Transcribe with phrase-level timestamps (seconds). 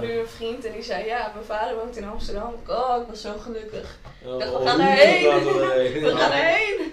[0.00, 2.54] nu een vriend en die zei, ja, mijn vader woont in Amsterdam.
[2.66, 3.98] Oh, ik was zo gelukkig.
[4.24, 5.30] Oh, dacht, we oh, gaan hier erheen.
[5.30, 6.02] gaan we erheen.
[6.02, 6.92] We gaan erheen.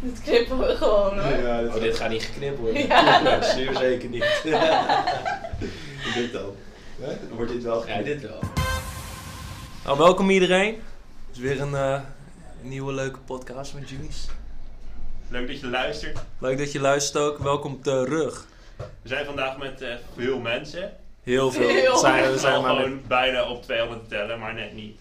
[0.00, 1.42] Dit knippen we gewoon hoor.
[1.42, 2.86] Ja, Oh, dit gaat niet geknipt worden.
[2.86, 3.42] Ja.
[3.42, 4.42] Zeer zeker niet.
[6.14, 6.54] dit dan.
[7.00, 7.16] Hè?
[7.34, 8.38] Wordt dit wel Ja, dit wel.
[9.84, 10.74] Nou, welkom iedereen.
[11.26, 12.00] Het is weer een eh,
[12.60, 14.26] nieuwe leuke podcast met Julies.
[15.28, 16.18] Leuk dat je luistert.
[16.38, 17.38] Leuk dat je luistert ook.
[17.38, 18.46] Welkom terug.
[18.76, 20.92] We zijn vandaag met eh, veel mensen.
[21.22, 21.68] Heel veel.
[21.78, 24.98] Heel zijn, we zijn maar met- gewoon bijna op 200 te tellen, maar net niet.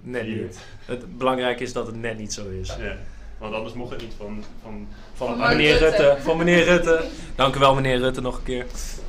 [0.00, 0.42] net Hier.
[0.42, 0.58] niet.
[0.84, 2.76] Het belangrijke is dat het net niet zo is.
[2.78, 2.96] Ja.
[3.38, 4.44] Want anders mocht het niet van...
[4.62, 6.06] van Van meneer Rutte.
[6.06, 6.22] Rutte.
[6.22, 7.04] Van meneer Rutte.
[7.34, 8.66] Dank u wel meneer Rutte nog een keer.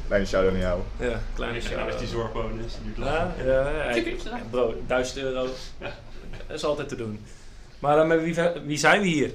[0.07, 0.81] Kleine shout-out naar jou.
[0.99, 2.73] Ja, kleine ja, is die zorgbonus.
[2.73, 3.31] Die duurt lang.
[3.45, 5.47] Ja, ja, bro, 1000 euro.
[5.79, 5.93] Ja.
[6.47, 7.25] Dat is altijd te doen.
[7.79, 8.35] Maar eh, met wie,
[8.65, 9.31] wie zijn we hier?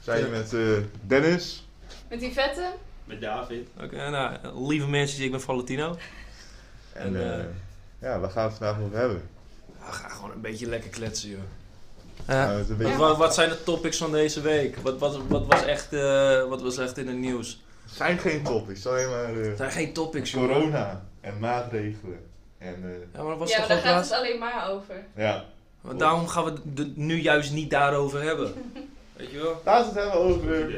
[0.00, 0.60] Zijn we met eh,
[1.06, 1.66] Dennis.
[2.08, 2.70] Met die vette?
[3.04, 3.68] Met David.
[3.82, 4.36] Oké, nou,
[4.68, 5.96] lieve mensen, ik ben Valentino.
[6.92, 7.44] En En, eh, eh,
[7.98, 9.28] ja, waar gaan we het vandaag over hebben?
[9.86, 11.40] We gaan gewoon een beetje lekker kletsen, joh.
[12.26, 14.76] Een wat, wat, zijn de topics van deze week?
[14.76, 17.62] Wat, wat, wat, was, echt, eh, wat was echt in het nieuws?
[17.84, 20.42] Het zijn geen topics, alleen maar Er zijn geen topics, joh.
[20.42, 22.20] corona en maatregelen.
[22.58, 24.10] En eh, Ja, maar dat was ja, toch maar ook daar gaat laatst?
[24.10, 24.94] het alleen maar over.
[25.16, 25.44] ja,
[25.80, 28.52] Want Daarom gaan we het nu juist niet daarover hebben.
[29.16, 29.60] Weet je wel?
[29.64, 30.70] laten we het hebben over.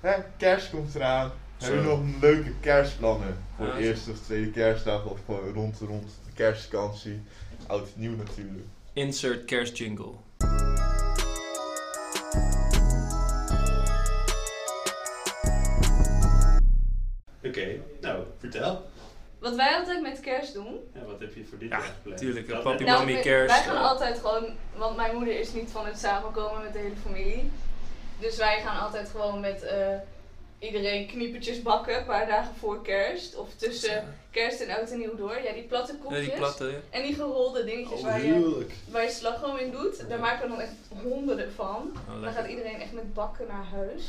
[0.00, 1.32] Hè, kerst komt eraan.
[1.56, 1.66] Zo.
[1.66, 5.78] Hebben we nog leuke kerstplannen voor Ja, de eerste of tweede kerstdag of gewoon rond,
[5.78, 7.22] rond de kerstvakantie?
[7.66, 8.64] Oud nieuw natuurlijk.
[8.92, 10.12] Insert kerstjingle.
[17.44, 18.82] Oké, nou, vertel.
[19.38, 20.76] Wat wij altijd met kerst doen.
[20.94, 22.18] Ja, wat heb je voor dit Ja, jaar gepland?
[22.18, 24.44] tuurlijk, Dat- papi, dat- Mami wij- kerst, Wij gaan altijd gewoon,
[24.76, 27.50] want mijn moeder is niet van het samenkomen met de hele familie.
[28.20, 29.94] Dus wij gaan altijd gewoon met eh,
[30.58, 33.36] iedereen kniepertjes bakken, een paar dagen voor kerst.
[33.36, 35.40] Of tussen kerst en oud en nieuw door.
[35.44, 36.24] Ja, die platte Ja, koekjes.
[36.24, 36.78] die platte, ja.
[36.90, 40.08] En die gerolde dingetjes Oh, waar, je, waar je slagroom in doet.
[40.08, 40.72] Daar maken we dan echt
[41.02, 41.92] honderden van.
[42.08, 44.02] Oh, Dan gaat iedereen echt met bakken naar huis.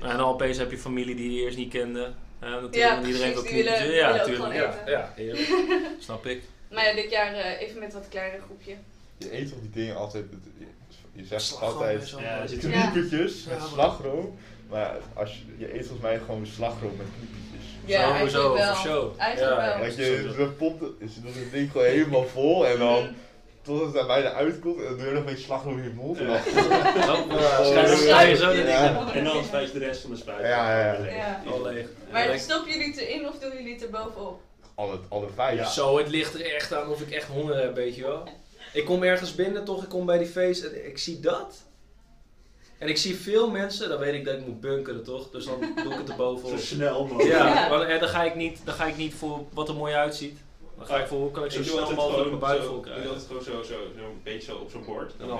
[0.00, 2.12] En dan opeens heb je familie die je eerst niet kende.
[2.40, 3.94] Ja, natuurlijk, Ja, iedereen wil willen- knietjes.
[3.94, 4.54] Ja, natuurlijk.
[4.54, 5.48] Ja, ja, heerlijk.
[5.98, 6.42] Snap ik.
[6.70, 8.74] Maar ja, dit jaar eh, even met wat kleiner groepje.
[9.18, 10.24] Je eet toch die dingen altijd,
[11.16, 12.20] je zegt Slagroom altijd zo.
[12.20, 14.38] Ja, er kniepertjes met slagroom.
[14.70, 17.74] Maar als je, je eet volgens mij gewoon slagroom met kniepertjes.
[17.84, 18.74] Ja, Sowieso, eigenlijk wel.
[18.74, 19.20] voor show.
[19.20, 19.78] Eigenlijk Ja, wel.
[19.80, 23.12] Want je de pot is het ding gewoon helemaal vol en dan Mhm.
[23.62, 25.90] tot het er bijna uitkomt en dan doe je nog een beetje slagroom in je
[25.94, 26.18] mond.
[26.18, 26.36] En dan,
[28.36, 28.50] zo.
[29.12, 30.40] En dan spuit je de rest van de spuit.
[30.46, 31.04] Ja, ja, ja.
[31.14, 31.42] Ja.
[31.50, 31.86] Al leeg.
[32.12, 34.40] Maar stoppen jullie het erin of doen jullie het er bovenop?
[34.74, 35.58] alle, alle vijf.
[35.58, 35.68] Ja.
[35.68, 38.28] Zo, het ligt er echt aan of ik echt honger heb, weet je wel.
[38.76, 39.82] Ik kom ergens binnen, toch?
[39.82, 41.64] Ik kom bij die feest en ik zie dat.
[42.78, 45.30] En ik zie veel mensen, dan weet ik dat ik moet bunkeren, toch?
[45.30, 46.16] Dus dan doe ik het er
[46.48, 47.28] Zo snel mogelijk.
[47.28, 47.68] Ja, Ja.
[47.68, 50.38] maar eh, dan ga, ik niet, dan ga ik niet voor wat er mooi uitziet.
[50.76, 52.82] Dan ga ik voor hoe kan ik zo snel mogelijk mijn buik vol Ik doe
[52.82, 53.08] krijgen.
[53.08, 55.12] altijd gewoon zo, zo, zo een beetje zo op zo'n bord.
[55.20, 55.38] En dan-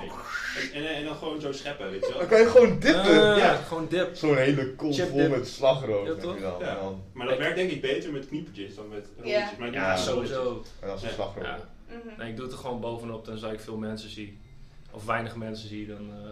[0.73, 2.19] En, en, en dan gewoon zo scheppen, weet je wel.
[2.19, 3.37] Dan kan je gewoon dippen.
[3.37, 3.55] Ja.
[3.55, 4.15] Gewoon dip.
[4.15, 5.29] Zo'n hele kom Chip vol dip.
[5.29, 6.05] met slagroom.
[6.05, 6.39] Ja, toch?
[6.39, 6.53] dan.
[6.59, 6.77] Ja.
[7.13, 9.41] Maar dat werkt denk ik beter met kniepertjes dan met rolletjes.
[9.41, 9.51] Ja.
[9.59, 10.63] Maar Ja, Sowieso.
[10.79, 11.13] en dan zo'n Ja.
[11.13, 11.45] slagroom.
[11.89, 11.95] Ja.
[11.95, 12.19] Mhm.
[12.19, 14.37] Nee, ik doe het er gewoon bovenop, tenzij ik veel mensen zie.
[14.91, 16.23] Of weinig mensen zie, dan, eh,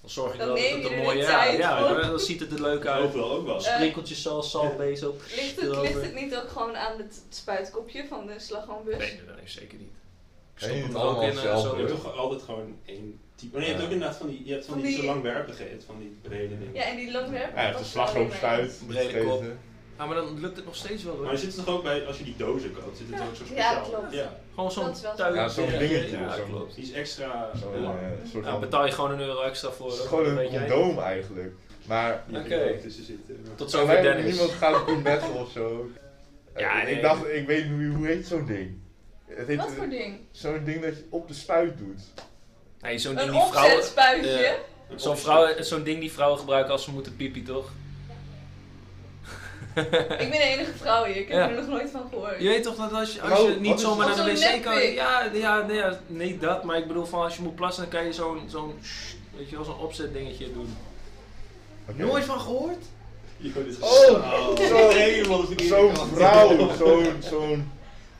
[0.00, 2.52] dan zorg ik Dan wel dat het er mooi de ja, ja, dan ziet het
[2.52, 3.04] er leuk uit.
[3.04, 3.56] Overal ook wel.
[3.64, 5.22] Eh, Sprinkeltjes zoals saltbees op.
[5.36, 8.96] Ligt het, ligt het niet ook gewoon aan het spuitkopje van de slagroombus?
[8.98, 9.90] Nee, nee, nee, zeker niet.
[10.56, 11.76] Ik stop het er ook in zelf, zo.
[11.76, 13.56] Je hebt toch altijd gewoon één type.
[13.56, 13.86] Oh, nee, je hebt Ja.
[13.86, 16.58] ook inderdaad van die, je hebt van, Van die, die- zo langwerpige van die brede
[16.58, 16.74] dingen.
[16.74, 17.48] Ja, en die langwerp.
[17.50, 18.82] Ja, hij heeft een slagroomspuit.
[18.86, 19.44] Brede kop.
[19.96, 21.32] Ah, maar dan lukt het nog steeds wel Maar hoor.
[21.32, 23.24] er zit toch ook bij, als je die dozen koopt, zit het Ja.
[23.26, 23.82] ook zo Ja, speciaal.
[23.84, 24.14] klopt.
[24.14, 25.34] Ja, Gewoon zo'n tuin.
[25.34, 26.74] Ja, zo'n dingetje, Ja, zo'n- klopt.
[26.74, 27.50] die is extra.
[27.74, 27.78] Ja.
[27.80, 29.86] eh, soort betaal je gewoon een euro extra voor.
[29.86, 30.24] Het is hoor.
[30.24, 31.52] gewoon een condoom eigenlijk.
[31.86, 32.54] Maar Oké.
[32.54, 33.36] er ook tussen zitten.
[33.42, 33.56] niet.
[33.58, 34.24] Tot zover Dennis.
[34.24, 35.86] niemand gaat op metal of zo.
[36.56, 36.94] Ja, Eh, nee.
[36.94, 38.78] Ik dacht, ik weet hoe, hoe heet zo'n ding?
[39.26, 40.18] Het heet Wat eh, voor ding?
[40.30, 42.00] zo'n ding dat je op de spuit doet.
[42.80, 43.74] Nee, zo'n ding Een die vrouwen...
[43.76, 44.30] opzetspuitje.
[44.30, 44.54] Ja.
[44.96, 47.70] Zo'n vrouw, zo'n ding die vrouwen gebruiken als ze moeten pipi, toch?
[49.74, 51.48] Ik ben de enige vrouw hier, ik heb Ja.
[51.48, 52.34] er nog nooit van gehoord.
[52.40, 54.74] Je weet toch dat als je, als je wat niet zomaar naar de wc kan...
[54.92, 57.92] Ja, ja, nee, ja, niet dat, maar ik bedoel van als je moet plassen, dan
[57.92, 58.74] kan je zo'n, zo'n,
[59.36, 60.76] weet je wel, zo'n opzet dingetje doen.
[61.96, 62.84] Nooit van gehoord?
[63.36, 63.90] Yo, dit is Oh,
[64.68, 67.70] zo- helemaal de verkeerde Zo'n vrouw, zo'n, zo'n,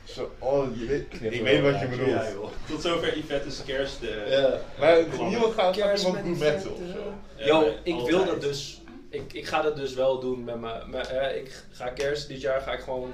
[0.03, 2.31] zo, oh, je weet, ik weet wat je Ja, bedoelt.
[2.33, 2.49] joh.
[2.69, 3.97] Tot zover Yvette's kerst.
[4.01, 4.97] eh, Ja, maar
[5.29, 7.13] niemand gaat Kerst iemand met metal of Yvette, zo.
[7.35, 8.81] Ja, Yo, ik wil dat dus.
[9.13, 10.89] Ik, ik ga dat dus wel doen met mijn.
[10.89, 13.11] mijn, eh, ik ga kerst dit jaar ga ik gewoon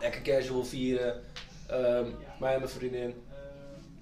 [0.00, 1.22] lekker casual vieren.
[1.66, 2.06] Ehm
[2.40, 3.14] mij en mijn vriendin.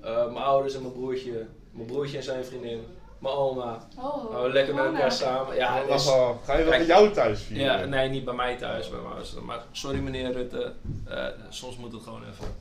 [0.00, 1.47] Eh, mijn ouders en mijn broertje.
[1.70, 2.87] Mijn broertje en zijn vriendin.
[3.19, 3.88] mijn oma.
[3.99, 5.56] Oh, Oh, lekker met elkaar samen.
[5.56, 6.05] Ja, is-
[6.44, 7.65] ga je wel bij jou thuis vieren?
[7.81, 9.44] ja, nee, niet bij mij thuis, bij mijn.
[9.44, 10.73] Maar sorry meneer Rutte,
[11.08, 12.55] Eh, soms moet het gewoon even.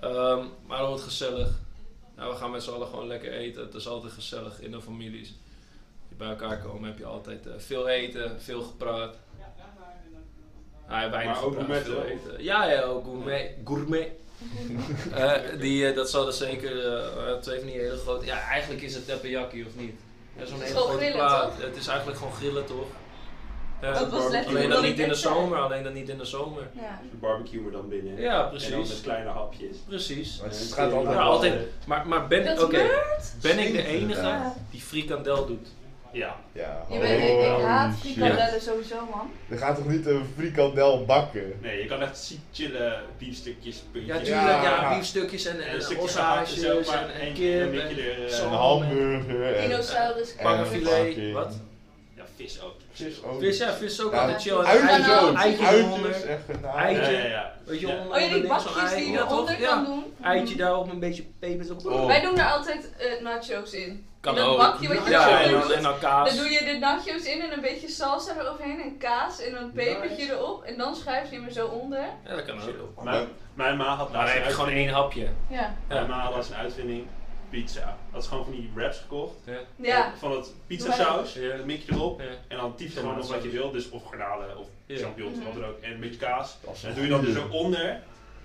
[0.00, 1.48] Ehm, maar het wordt gezellig.
[2.16, 3.62] Nou, we gaan met z'n allen gewoon lekker eten.
[3.62, 5.34] Het is altijd gezellig in de families.
[6.20, 9.14] Bij elkaar komen heb je altijd eh, veel eten, veel gepraat.
[10.88, 12.42] Ja, weinig Maar ook gepraat, gourmet, veel eten.
[12.44, 13.50] Ja, ja, ook gourmet.
[13.64, 14.08] gourmet.
[15.14, 18.26] Eh, die, eh, dat zal er zeker eh, twee van die hele grote.
[18.26, 19.94] Ja, eigenlijk is het teppanyaki of niet?
[20.36, 21.54] Ja, zo'n Het is hele grote grillen, plaat.
[21.56, 21.64] toch?
[21.66, 22.86] Het is eigenlijk gewoon grillen toch?
[23.80, 24.48] Ja, Dat was lekker.
[24.50, 26.68] alleen dat dan niet in de zomer, alleen dan niet in de zomer.
[26.72, 27.00] Ja.
[27.12, 28.20] Een barbecue maar dan binnen.
[28.20, 29.00] Ja, En dan met precies.
[29.00, 29.76] kleine hapjes.
[29.86, 30.40] Precies.
[30.40, 31.66] Maar het gaat dan altijd Ja, altijd.
[31.86, 32.86] Maar, maar ben, oké,
[33.42, 34.54] ben ik de Zeker, enige ja.
[34.70, 35.68] die frikandel doet?
[36.12, 36.36] Ja.
[36.52, 37.28] Ja, Je bent, ik,
[37.58, 39.30] ik haat frikandellen sowieso, man.
[39.48, 41.52] Je gaat toch niet een frikandel bakken?
[41.62, 44.16] Nee, je kan echt ziek chillen, biefstukjes, Ja, puntjes.
[44.28, 44.62] tuurlijk.
[44.62, 44.94] Ja, Ja.
[44.94, 49.68] biefstukjes en, En en, ossages en, en één- kip en en hamburger en...
[49.68, 50.36] Dinosaurus.
[50.36, 50.48] en?
[50.50, 51.48] Ja,
[52.40, 52.74] vis ook.
[52.92, 53.40] Vis ook.
[53.40, 54.56] Vis, ja, vis is ook Ja, altijd chill.
[54.58, 55.34] En uitjes eitjes- ook.
[55.36, 56.14] Eitjes Uitjes eronder.
[56.74, 57.12] Eitje.
[57.12, 57.52] Ja, ja, ja.
[57.64, 57.96] Weet je, Ja.
[57.98, 59.68] onder- Oh ja, die bakjes die je eronder Ja.
[59.68, 60.04] kan doen.
[60.22, 61.86] Eitje daarop, een beetje peper erop.
[61.86, 62.06] Oh.
[62.06, 64.06] Wij doen er altijd eh, nachos in.
[64.20, 64.58] Kan in dat ook.
[64.58, 65.70] bakje wat je ja, en dan, doet.
[65.70, 66.28] en dan kaas.
[66.28, 69.72] Dan doe je de nachos in en een beetje salsa eroverheen en kaas en een
[69.72, 70.32] pepertje Nice.
[70.32, 70.62] erop.
[70.62, 71.98] En dan schuif je hem er zo onder.
[72.24, 73.04] Ja, dat kan ook.
[73.04, 75.26] Mijn, mijn ma had Maar dan laatst heb een je gewoon één hapje.
[75.48, 75.74] Ja.
[75.88, 77.06] Mijn ma had laatst een uitvinding,
[77.50, 77.96] pizza.
[78.10, 79.34] Had ze gewoon van die wraps gekocht.
[79.44, 79.58] Ja.
[79.76, 80.12] Ja.
[80.18, 81.56] Van het pizzasaus, Ja.
[81.56, 82.20] dat mik je erop.
[82.20, 82.26] Ja.
[82.48, 84.96] En dan typ je gewoon nog wat je wil, dus of garnalen of Ja.
[84.98, 85.44] champignons, Mhm.
[85.44, 85.80] wat dan ook.
[85.80, 86.56] En een beetje kaas.
[86.64, 87.88] Dat is En dat doe je dan er zo onder.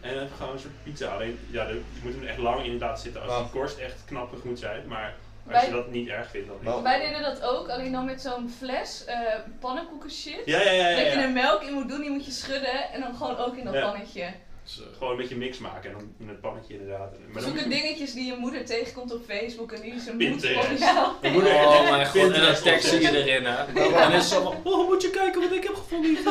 [0.02, 1.07] En dan heb je gewoon een soort pizza.
[1.13, 4.44] Alleen, ja, de- je moet hem echt lang inderdaad zitten als die korst echt knappig
[4.44, 4.88] moet zijn.
[4.88, 5.13] Maar
[5.51, 6.84] als je dat niet erg vindt, dan niet.
[6.84, 9.18] Wij deden dat ook, alleen dan met zo'n fles eh
[9.60, 10.42] pannenkoeken shit.
[10.46, 12.92] Ja, ja, ja, ja, Dat je er melk in moet doen, die moet je schudden
[12.92, 13.81] en dan gewoon ook in dat Ja.
[13.92, 14.34] pannetje.
[14.65, 17.15] Dus, eh, Gewoon een beetje mix maken en dan in het pannetje inderdaad.
[17.33, 21.07] Maar moet je- dingetjes die je moeder tegenkomt op Facebook en die ze moet jou.
[21.21, 23.56] Je moeder Oh mijn god, en dan tekst je erin hè.
[23.83, 26.23] En dan is zo van, oh moet je kijken wat ik heb gevonden hier.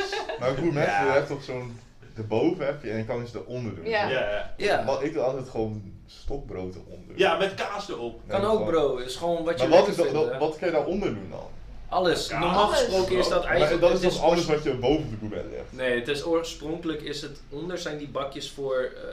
[0.40, 1.04] Maar goed, mensen, Ja.
[1.04, 1.78] je hebt toch zo'n...
[2.16, 3.84] Erboven heb je en je kan iets eronder doen.
[3.86, 4.08] Ja.
[4.08, 4.54] Ja, ja.
[4.56, 7.18] Ja, Maar ik doe altijd gewoon stokbrood eronder.
[7.18, 8.20] ja, met kaas erop.
[8.28, 8.96] kan ook gewoon- bro.
[8.96, 11.46] Is gewoon wat je Maar wat, is dat, wat kan je daaronder doen dan?
[11.90, 12.28] Alles.
[12.28, 12.78] Ja, Normaal alles.
[12.78, 13.80] gesproken is dat Maar eigenlijk...
[13.80, 15.72] dat is het toch anders wat je boven de gourmet legt?
[15.72, 19.12] Nee, het is oorspronkelijk is het onder zijn die bakjes voor eh,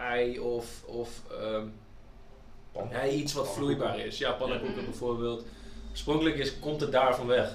[0.10, 1.08] ei of, of
[1.40, 1.66] ehm,
[2.90, 4.18] ja, iets wat vloeibaar is.
[4.18, 4.84] Ja, pannenkoeken Ja.
[4.84, 5.44] bijvoorbeeld.
[5.90, 7.50] Oorspronkelijk is, komt het daarvan weg.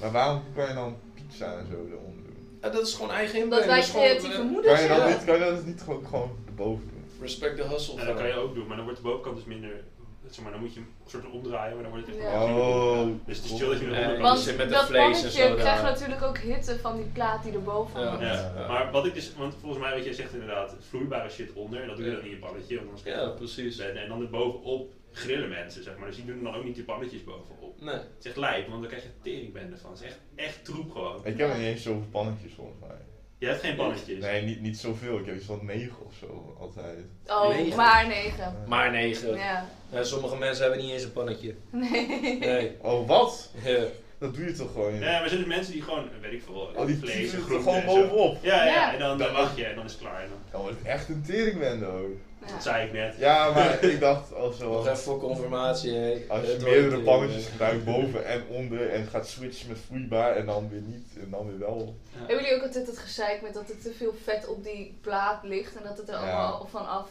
[0.00, 2.58] Maar waarom kan je dan pizza en zo eronder doen?
[2.62, 3.64] Ja, dat is gewoon eigen inbreng.
[3.64, 5.10] wij Dat is gewoon, creatieve eh, moeders Kan je, dan zijn.
[5.12, 7.04] niet, kan je dat niet gewoon, gewoon erboven doen?
[7.20, 7.94] Respect the hustle.
[7.98, 9.84] Ja, dat kan je ook doen, maar dan wordt de bovenkant dus minder.
[10.30, 12.26] Zeg maar, dan moet je hem een soort van omdraaien, maar dan wordt het echt
[12.32, 12.44] Ja.
[12.44, 13.06] Oh.
[13.26, 14.22] Dus het is chill dat je eronder je kan.
[14.22, 17.42] Want zit met de dat vlees en pannetje krijgt natuurlijk ook hitte van die plaat
[17.42, 18.06] die erboven Ja.
[18.06, 18.22] hangt.
[18.22, 18.52] Ja.
[18.56, 18.66] Ja.
[18.68, 21.86] Maar wat ik dus, want volgens mij wat jij zegt inderdaad, vloeibare shit onder, en
[21.86, 22.16] dat doe je Ja.
[22.16, 23.78] dan in je pannetje, anders Ja, precies.
[23.78, 26.06] en, en dan er bovenop grillen mensen, zeg maar.
[26.06, 27.80] Dus die doen dan ook niet die pannetjes bovenop.
[27.80, 27.94] Nee.
[27.94, 29.90] Het is echt lijp, want dan krijg je teringbende van.
[29.90, 31.20] Het is echt, echt troep gewoon.
[31.24, 32.96] Ik heb niet eens zoveel pannetjes volgens mij.
[33.38, 34.18] Je hebt geen pannetjes.
[34.20, 35.18] Nee, niet, niet zoveel.
[35.18, 36.98] Ik heb iets van 9 of zo altijd.
[37.26, 37.76] Oh, Negen.
[37.76, 38.54] maar negen.
[38.66, 39.36] Maar negen.
[39.36, 39.66] Ja.
[39.92, 41.54] Ja, sommige mensen hebben niet eens een pannetje.
[41.70, 42.38] Nee.
[42.38, 42.76] Nee.
[42.82, 43.50] Oh, wat?
[43.64, 43.84] Ja.
[44.18, 44.94] Dat doe je toch gewoon?
[44.94, 47.38] Ja, maar er zijn dus mensen die gewoon, weet ik veel, Oh, die vlees en
[47.38, 48.38] er groenten gewoon en bovenop.
[48.42, 48.92] Ja, ja, Ja.
[48.92, 50.22] en dan, Dan wacht je en dan is het klaar.
[50.22, 52.16] En dan, het echt een teringbende ook.
[52.52, 53.14] Dat zei ik net.
[53.18, 55.92] Ja, maar ik dacht als, Nog zo, even voor confirmatie.
[55.94, 56.24] Hey.
[56.28, 59.78] als je Het meerdere wordt, pannetjes eh, gebruikt, boven en onder, en gaat switchen met
[59.86, 61.96] vloeibaar en dan weer niet, en dan weer wel.
[62.12, 65.42] Hebben jullie ook altijd het gezeik met dat er te veel vet op die plaat
[65.44, 66.20] ligt en dat het er Ja.
[66.20, 67.08] allemaal vanaf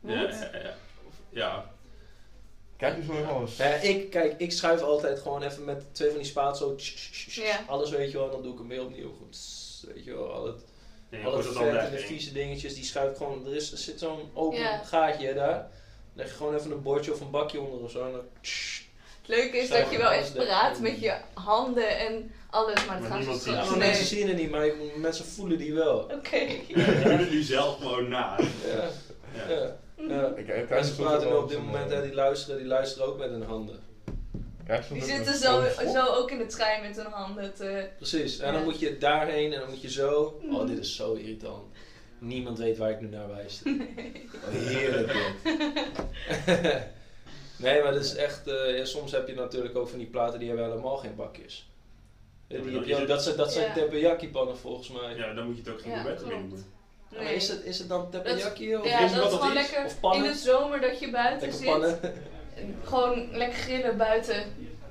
[0.00, 0.12] moet?
[0.12, 0.74] Ja, ja,
[1.28, 1.64] ja.
[2.76, 3.56] Kijk eens nog wel eens.
[3.56, 6.74] Ja, ik, kijk, ik schuif altijd gewoon even met twee van die spaat zo.
[6.74, 7.60] tss, tss, tss, Ja.
[7.66, 9.12] Alles weet je wel, dan doe ik hem weer opnieuw.
[9.18, 9.38] Goed,
[9.94, 10.60] weet je wel, al het,
[11.10, 12.00] Nee, al je het gooit dat dan vet en weg.
[12.00, 13.46] de vieze dingetjes, die schuif ik gewoon.
[13.46, 14.78] Er, is, er zit zo'n open Ja.
[14.84, 15.70] gaatje daar.
[16.14, 18.04] Leg je gewoon even een bordje of een bakje onder of zo.
[18.06, 18.20] En dan.
[18.40, 22.94] Het leuke is dat je wel alles de- praat met je handen en alles, maar
[22.94, 23.68] het Maar gaat niemand zo ziet ja, het.
[23.70, 23.88] maar Nee.
[23.88, 25.98] mensen zien het niet, maar je- mensen voelen die wel.
[25.98, 26.46] Oké.
[27.30, 28.38] Nu zelf gewoon na.
[28.66, 28.88] Ja.
[29.48, 29.54] Ja.
[29.54, 29.74] Ja.
[30.08, 30.32] Ja.
[30.36, 33.30] Ik, Mensen praten nu op dit eens moment, hè, die luisteren, die luisteren ook met
[33.30, 33.80] hun handen.
[34.92, 37.88] Die zitten zo, zo ook in de trein met hun handen te...
[37.96, 38.66] Precies, en dan Ja.
[38.66, 40.38] moet je daarheen en dan moet je zo.
[40.42, 40.54] Mhm.
[40.54, 41.64] Oh, dit is zo irritant.
[42.18, 43.62] Niemand weet waar ik nu naar wijs.
[44.50, 45.54] Heerlijk dit.
[47.64, 48.46] nee, maar dat is echt.
[48.46, 51.70] eh, ja, soms heb je natuurlijk ook van die platen die hebben helemaal geen bakjes.
[52.48, 53.72] Ja, Die is dat zijn, dat zijn Ja.
[53.72, 55.14] teppanyaki pannen volgens mij.
[55.16, 56.34] Ja, dan moet je het ook geen gourmet mee klopt.
[56.48, 56.64] noemen.
[57.16, 59.70] Maar is het, is het dan teppanyaki of Ja, je dat wat is gewoon is?
[59.70, 61.66] lekker Of in de zomer dat je buiten lekker zit.
[61.68, 62.00] pannen?
[62.84, 64.42] Gewoon lekker grillen buiten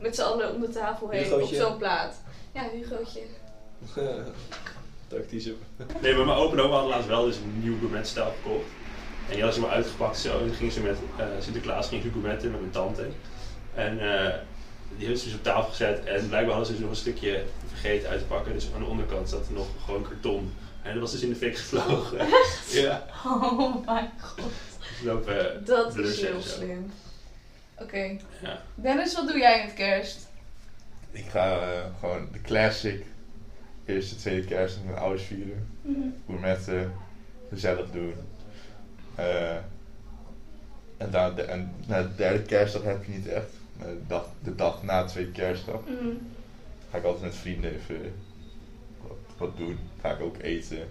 [0.01, 2.21] met z'n allen om de tafel heen op zo'n plaat.
[2.53, 3.21] Ja, Hugootje.
[5.07, 5.53] Tactische.
[6.01, 8.65] Nee, maar mijn open oma had laatst wel dus een nieuw gourmetstijl gekocht.
[9.29, 10.39] En die had ze maar uitgepakt zo.
[10.39, 13.07] En toen ging ze met eh, Sinterklaas ging ze gourmetten met mijn tante.
[13.73, 14.33] En eh,
[14.89, 16.05] die hebben ze dus op tafel gezet.
[16.05, 18.53] En blijkbaar hadden ze dus nog een stukje vergeten uit te pakken.
[18.53, 20.53] Dus aan de onderkant zat er nog gewoon karton.
[20.81, 22.27] En dat was dus in de fik gevlogen.
[22.83, 23.05] ja.
[23.25, 24.43] Oh mijn god.
[24.79, 26.47] Dus lopen Dat is heel zo.
[26.49, 26.91] slim.
[27.79, 28.17] Oké.
[28.41, 28.61] Ja.
[28.75, 30.27] Dennis, wat doe jij met kerst?
[31.11, 33.05] Ik ga eh, gewoon de classic.
[33.85, 35.67] Eerste, tweede kerst met mijn ouders vieren.
[36.25, 36.91] Gourmetten.
[37.49, 38.13] Gezellig doen.
[39.15, 39.55] Eh,
[40.97, 43.49] en, dan de, en na de derde kerstdag heb je niet echt.
[43.77, 46.07] Maar de dag, de dag na de tweede kerstdag Mhm.
[46.91, 48.13] ga ik altijd met vrienden even
[49.01, 49.79] wat, wat doen.
[50.01, 50.87] Ga ik ook eten.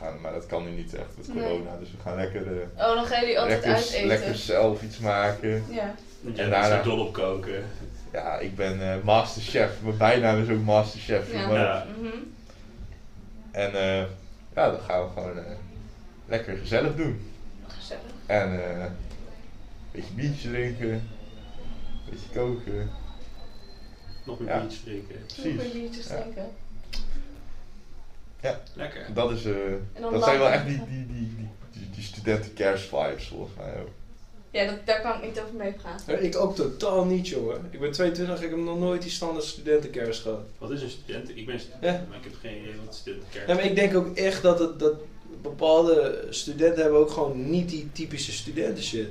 [0.00, 1.44] Gaan, maar dat kan nu niet echt met Nee.
[1.44, 1.76] corona.
[1.80, 4.06] Dus we gaan lekker, eh, Oh, dan gaan jullie altijd lekker, uiteten.
[4.06, 5.64] lekker zelf iets maken.
[5.70, 5.94] Ja.
[6.34, 7.64] En dol op koken.
[8.12, 9.70] Ja, ik ben eh, masterchef.
[9.82, 11.32] Mijn bijnaam is ook masterchef.
[11.32, 11.46] Ja.
[11.46, 11.86] maar- Ja.
[12.00, 12.06] Mhm.
[13.50, 13.98] En eh,
[14.54, 15.44] ja, dat gaan we gewoon eh,
[16.26, 17.30] lekker gezellig doen.
[17.66, 18.02] Gezellig.
[18.26, 18.90] En eh, een
[19.92, 20.90] beetje biertje drinken.
[20.90, 21.02] Een
[22.10, 22.90] beetje koken.
[24.24, 24.58] Nog meer Ja.
[24.60, 25.16] biertjes drinken.
[25.36, 25.72] Nog meer Precies.
[25.72, 26.06] biertjes
[28.40, 28.60] Ja.
[28.74, 29.06] Lekker.
[29.14, 29.54] Dat, is, eh,
[30.10, 33.88] dat zijn wel echt die, die, die, die, die, die studenten vibes volgens mij ook.
[34.50, 36.12] Ja, dat, daar kan ik niet over meepraten.
[36.12, 37.68] Ja, ik ook totaal niet, jongen.
[37.70, 40.40] Ik ben 22, ik heb nog nooit die standaard studentenkerst gehad.
[40.58, 41.36] Wat is een student?
[41.36, 42.04] Ik ben student, Ja.
[42.08, 44.78] maar ik heb geen idee wat studentenkerk Ja, maar ik denk ook echt dat, het,
[44.78, 44.94] dat
[45.42, 49.08] bepaalde studenten hebben ook gewoon niet die typische studenten shit.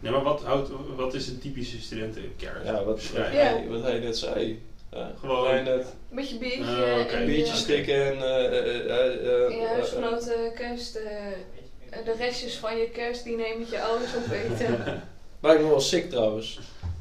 [0.00, 2.64] Nee, maar wat, houdt, wat is een typische studentenkerk?
[2.64, 3.02] Ja, wat.
[3.02, 3.20] Ja.
[3.22, 4.62] hij, wat hij net zei.
[4.94, 6.64] Ja, Gewoon- Een beetje biertje.
[6.64, 7.14] Ah, oké.
[7.14, 8.22] en, biertjes eh, stikken en...
[8.22, 13.68] eh, eh, eh, eh, Je eh, huisgenoten kerst, eh, de restjes van je kerstdiner met
[13.70, 15.02] je ouders opeten.
[15.42, 16.58] Lijkt me wel sick trouwens.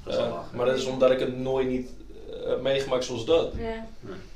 [0.07, 1.89] Eh, maar dat is omdat ik het nooit niet
[2.31, 3.51] eh, heb meegemaakt zoals dat.
[3.57, 3.85] ja.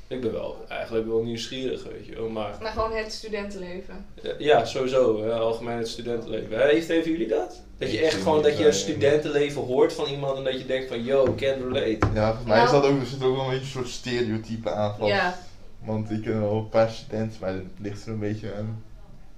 [0.08, 2.28] Ik ben wel eigenlijk wel nieuwsgierig, weet je wel.
[2.28, 4.06] Maar Maar gewoon het studentenleven.
[4.22, 5.22] eh, ja, sowieso.
[5.22, 6.62] eh, algemeen het studentenleven.
[6.62, 7.60] Eh, Heeft even jullie dat?
[7.78, 10.88] Dat je echt gewoon niet dat je studentenleven hoort van iemand en dat je denkt
[10.88, 11.98] van yo, can't relate.
[12.14, 12.64] Ja, volgens mij Nou.
[12.64, 15.10] is dat ook, er zit ook wel een beetje een soort stereotype aan vast.
[15.10, 15.38] Ja.
[15.84, 18.82] Want ik ken wel een paar studenten, maar het ligt er een beetje aan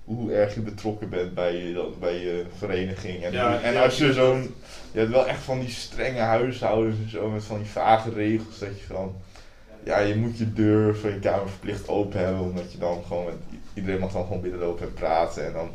[0.04, 3.22] hoe erg je betrokken bent bij je, bij je vereniging.
[3.24, 4.54] En, Ja, en als je zo'n,
[4.92, 8.58] je hebt wel echt van die strenge huishoudens en zo, met van die vage regels,
[8.58, 9.14] dat je van,
[9.84, 13.24] ja, je moet je deur van je kamer verplicht open hebben, omdat je dan gewoon
[13.24, 13.34] met,
[13.74, 15.46] iedereen mag dan gewoon binnenlopen en praten.
[15.46, 15.70] En dan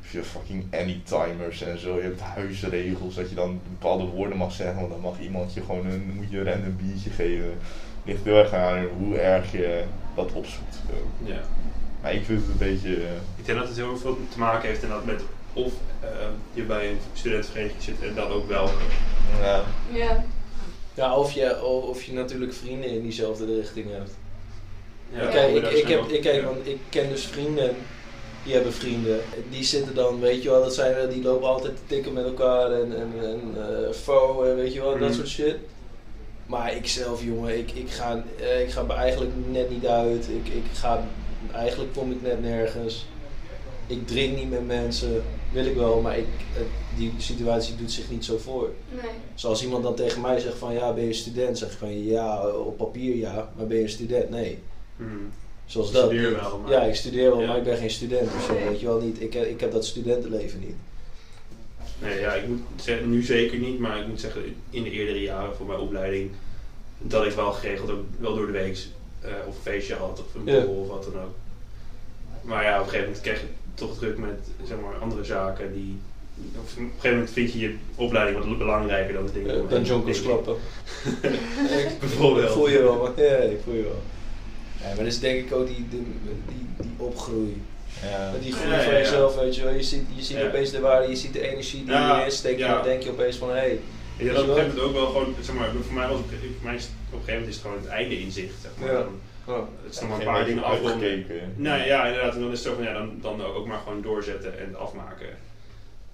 [0.00, 4.52] heb je fucking anytimers en zo, je hebt huisregels, dat je dan bepaalde woorden mag
[4.52, 7.54] zeggen, want dan mag iemand je gewoon een, moet je een random biertje geven.
[8.04, 10.78] Ligt heel erg aan hoe erg je dat opzoekt.
[11.24, 11.40] Ja.
[12.02, 12.94] Maar ik vind het een beetje.
[12.96, 16.08] eh, Ik denk dat het heel veel te maken heeft inderdaad met of eh,
[16.52, 18.70] je bij een studentenvereniging zit en dan ook wel.
[19.42, 19.62] ja.
[19.92, 20.24] Ja.
[20.94, 24.10] Ja, of je, of je natuurlijk vrienden in diezelfde richting hebt.
[25.12, 27.76] Ja, Kijk, maar ik, heb, ik, kijk, want ik ken dus vrienden,
[28.44, 29.20] die hebben vrienden.
[29.50, 32.72] Die zitten dan, weet je wel, dat zijn, die lopen altijd te tikken met elkaar
[32.72, 35.12] en, en, en eh, faux en weet je wel, dat Mhm.
[35.12, 35.56] soort shit.
[36.46, 40.28] Maar ik zelf, jongen, ik, ik, ga, eh, ik ga eigenlijk net niet uit.
[40.28, 41.04] Ik, ik ga,
[41.54, 43.06] eigenlijk kom ik net nergens.
[43.86, 46.66] Ik drink niet met mensen, wil ik wel, maar ik, het-
[46.96, 48.70] die situatie doet zich niet zo voor.
[48.90, 49.00] Nee.
[49.34, 51.58] Zoals iemand dan tegen mij zegt van ja, ben je student?
[51.58, 54.30] Zeg ik van ja, op papier ja, maar ben je een student?
[54.30, 54.58] Nee.
[54.96, 55.30] Hmm.
[55.66, 56.04] Zoals Ik dat.
[56.10, 57.46] studeer wel, maar- Ja, ik studeer wel, Ja.
[57.46, 58.32] maar ik ben geen student.
[58.32, 58.68] Dus ja, Nee.
[58.68, 59.20] weet je wel niet.
[59.22, 60.74] Ik, heb- ik heb dat studentenleven niet.
[61.98, 65.20] Nee, ja, ik moet zeggen, nu zeker niet, maar ik moet zeggen, in de eerdere
[65.22, 66.30] jaren voor mijn opleiding,
[66.98, 68.78] dat ik wel geregeld ook wel door de week
[69.20, 70.64] eh, of een feestje had of een Ja.
[70.64, 71.34] borrel of wat dan ook.
[72.42, 75.72] Maar ja, op een gegeven moment krijg je toch druk met zeg maar, andere zaken
[75.72, 75.98] die.
[76.56, 79.56] Op een gegeven moment vind je je opleiding wat belangrijker dan de dingen.
[79.56, 80.56] Uh, dan jonkels klappen.
[81.78, 82.50] ik Bijvoorbeeld.
[82.52, 83.12] voel je wel, man.
[83.16, 84.02] Ja, ik voel je wel.
[84.80, 86.06] Ja, maar dat is denk ik ook die, die,
[86.48, 87.62] die, die opgroei.
[88.02, 88.32] Ja.
[88.40, 88.98] Die groei Ja, ja, van ja.
[88.98, 89.72] jezelf, weet je wel.
[89.74, 90.46] Je ziet, je ziet Ja.
[90.46, 92.60] opeens de waarde, je ziet de energie die Ja, erin steekt.
[92.60, 92.74] En ja.
[92.74, 93.78] dan denk je opeens van, hé, hey,
[94.16, 96.36] denk dat op een gegeven moment ook wel gewoon, zeg maar, voor mij was voor
[96.62, 98.54] mij is, op een gegeven moment is het gewoon het einde in zicht.
[98.62, 98.92] Zeg maar.
[98.92, 98.98] Ja.
[98.98, 100.92] Dan, oh, het is nog maar een paar dingen afronden.
[100.92, 101.52] uitgekeken.
[101.56, 102.34] Nee, ja, inderdaad.
[102.34, 105.28] En dan is het zo van, ja, dan, dan ook maar gewoon doorzetten en afmaken.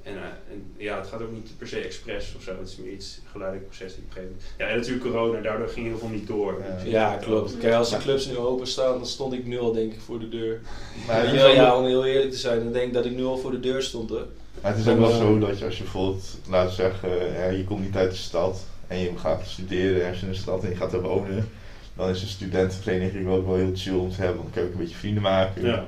[0.02, 2.50] En, eh, en ja, het gaat ook niet per se expres of zo.
[2.58, 4.54] Het is meer iets geleidelijk proces die op een gegeven moment...
[4.58, 6.62] Ja, en natuurlijk corona, daardoor ging heel veel niet door.
[6.68, 6.82] Ja.
[6.82, 7.58] Dus ja, klopt.
[7.58, 10.28] Kijk, als de clubs nu openstaan, dan stond ik nu al denk ik voor de
[10.28, 10.60] deur.
[11.06, 13.50] Maar Ja, om heel eerlijk te zijn, dan denk ik dat ik nu al voor
[13.50, 14.10] de deur stond.
[14.10, 17.64] Maar het is ook wel zo dat je als je bijvoorbeeld, laten we zeggen, je
[17.64, 20.76] komt niet uit de stad en je gaat studeren ergens in de stad en je
[20.76, 21.48] gaat er wonen,
[21.98, 24.68] dan is een studentenvereniging ook wel heel chill om te hebben, want dan kan je
[24.68, 25.64] ook een beetje vrienden maken.
[25.64, 25.84] Ja,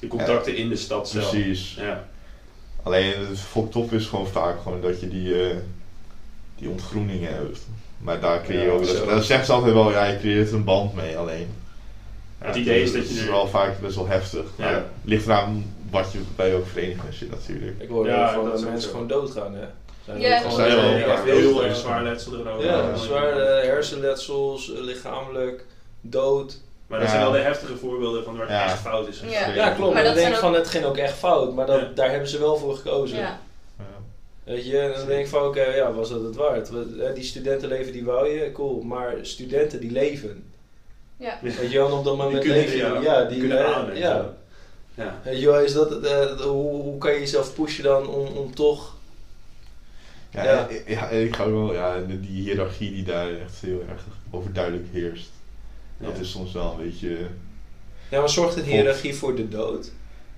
[0.00, 1.30] de contacten in de stad zelf.
[1.30, 1.74] Precies.
[1.74, 2.04] Ja,
[2.82, 5.56] Alleen het fokt is gewoon vaak gewoon dat je die, eh,
[6.58, 7.58] die ontgroeningen hebt.
[7.98, 8.94] Maar daar creëer je Ja, ook, zo.
[8.98, 11.46] dat, dat zegt ze altijd wel, ja, je creëert een band mee alleen.
[12.38, 14.44] Het idee is dat je is er- wel vaak best wel heftig.
[14.56, 14.64] Ja.
[14.64, 17.80] Maar het ligt eraan wat je bij ook verenigingen zit natuurlijk.
[17.80, 19.64] Ik hoorde Ja, ook van dat dat is mensen gewoon doodgaan hè.
[20.04, 20.50] Zijn Ja.
[20.50, 22.62] Zijn wel heel erg zwaar letsel er ook.
[22.62, 25.64] Ja, zware hersenletsels, eh, lichamelijk,
[26.00, 26.58] dood.
[26.86, 27.14] Maar dat Ja.
[27.14, 28.64] zijn wel de heftige voorbeelden van waar het Ja.
[28.64, 29.22] echt fout is.
[29.26, 29.48] Ja.
[29.48, 29.94] Ja, klopt.
[29.94, 31.54] Maar dan denk ik van, het ging ook echt fout.
[31.54, 31.88] Maar dat, Ja.
[31.94, 33.18] daar hebben ze wel voor gekozen.
[33.18, 33.38] Ja.
[33.78, 33.84] Ja.
[34.44, 36.70] Weet je, en dan denk ik van, oké, ja, was dat het waard?
[37.14, 38.80] Die studentenleven, die wou je, cool.
[38.82, 40.52] Maar studenten, die leven.
[41.16, 41.38] Ja.
[41.42, 44.32] Weet je op dat moment leven ja, die, ja, die kunnen eh, ja.
[44.94, 45.20] Ja.
[45.24, 48.54] Weet je wel, is dat, eh, hoe, hoe kan je jezelf pushen dan om, om
[48.54, 48.93] toch...
[50.34, 50.68] Ja, Ja.
[50.68, 54.02] en- ja, en ik hou wel, ja, de- die hiërarchie die daar echt heel erg
[54.30, 55.30] overduidelijk heerst.
[55.98, 56.20] Dat Ja.
[56.20, 57.16] is soms wel een beetje.
[58.08, 59.90] Ja, maar zorgt een hiërarchie voor de dood?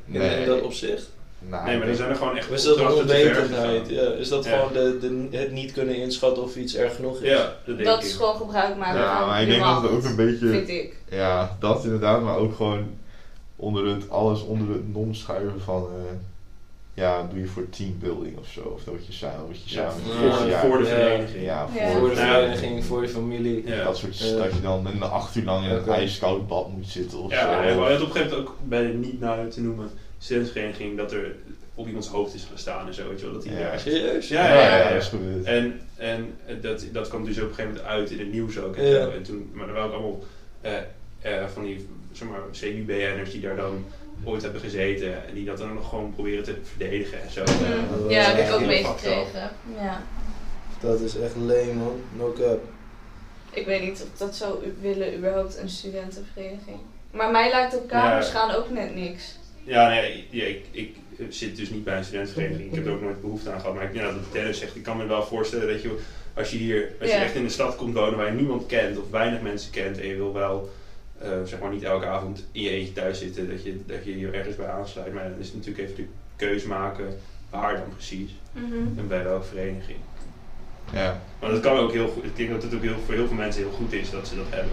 [0.06, 0.40] In, Nee.
[0.40, 1.14] in dat opzicht?
[1.38, 3.88] Nou, Nee, maar die zijn er gewoon echt is dat een onwetendheid?
[3.88, 4.50] Ja, is dat Ja.
[4.58, 4.98] gewoon de,
[5.30, 7.28] de, het niet kunnen inschatten of iets erg genoeg is?
[7.30, 8.04] Ja, dat denk Dat ik.
[8.04, 10.48] is gewoon gebruik maken Ja, van maar ik denk dat het ook een beetje.
[10.48, 10.96] vind ik.
[11.10, 12.86] Ja, dat inderdaad, maar ook gewoon
[13.56, 15.82] onder het, alles onder het nom schuiven van.
[15.82, 16.16] eh,
[16.96, 18.60] ja, doe je voor teambuilding of zo.
[18.60, 20.02] Of dat je samen, wat je Ja, samen.
[20.38, 20.90] voor- jaar- voor de Ja.
[20.94, 21.44] vereniging.
[21.44, 21.90] Ja, Ja.
[21.90, 22.20] voor, de Ja.
[22.34, 23.66] vereniging, voor je familie.
[23.66, 23.84] Ja.
[23.84, 24.18] dat soort.
[24.18, 24.36] Ja.
[24.36, 27.40] Dat je dan een acht uur lang in een ijskoud bad moet zitten of Ja,
[27.40, 27.46] zo.
[27.46, 29.90] maar we hadden het op een gegeven moment ook bij de niet naar te noemen
[30.18, 31.34] studentenvereniging dat er
[31.74, 33.34] op iemands hoofd is gestaan en zo, weet je wel.
[33.34, 33.60] Dat hij Ja.
[33.60, 34.28] daar- Serieus?
[34.28, 34.92] Ja, ja, ja, ja, ja.
[34.92, 35.44] dat is gebeurd.
[35.44, 38.76] En, en dat, dat kwam dus op een gegeven moment uit in het nieuws ook.
[38.76, 39.08] Ja.
[39.08, 40.24] en toen, maar er waren ook allemaal
[40.60, 40.72] eh,
[41.20, 43.84] eh, van die zeg maar, CUB'ers die daar dan
[44.24, 47.40] ooit hebben gezeten en die dat dan nog gewoon proberen te verdedigen en zo.
[47.40, 48.00] Mm.
[48.02, 49.50] dat Ja, is heb ik ook meegekregen.
[49.80, 50.02] Ja.
[50.80, 52.00] Dat is echt leem man.
[52.16, 52.60] No cap.
[53.50, 56.78] Ik weet niet of dat zou u- willen, überhaupt een studentenvereniging.
[57.10, 58.32] Maar mij lijkt op kamers Ja.
[58.32, 59.38] gaan ook net niks.
[59.64, 60.94] Ja, nee, ja, ik, ik
[61.28, 62.68] zit dus niet bij een studentenvereniging.
[62.70, 63.74] Ik heb er ook nooit behoefte aan gehad.
[63.74, 65.98] Maar ik denk dat Dennis zegt, ik kan me wel voorstellen dat je,
[66.34, 67.22] als je hier, als je Ja.
[67.22, 70.06] echt in de stad komt wonen waar je niemand kent of weinig mensen kent en
[70.06, 70.70] je wil wel,
[71.18, 74.12] eh, zeg maar niet elke avond in je eentje thuis zitten, dat je, dat je
[74.12, 75.14] hier ergens bij aansluit.
[75.14, 76.06] Maar dan is het natuurlijk even de
[76.36, 77.18] keuze maken
[77.50, 78.30] waar dan precies
[78.96, 79.98] en bij welke vereniging.
[80.92, 81.20] Ja.
[81.40, 82.24] Maar dat kan ook heel goed.
[82.24, 84.36] Ik denk dat het ook heel, voor heel veel mensen heel goed is dat ze
[84.36, 84.72] dat hebben.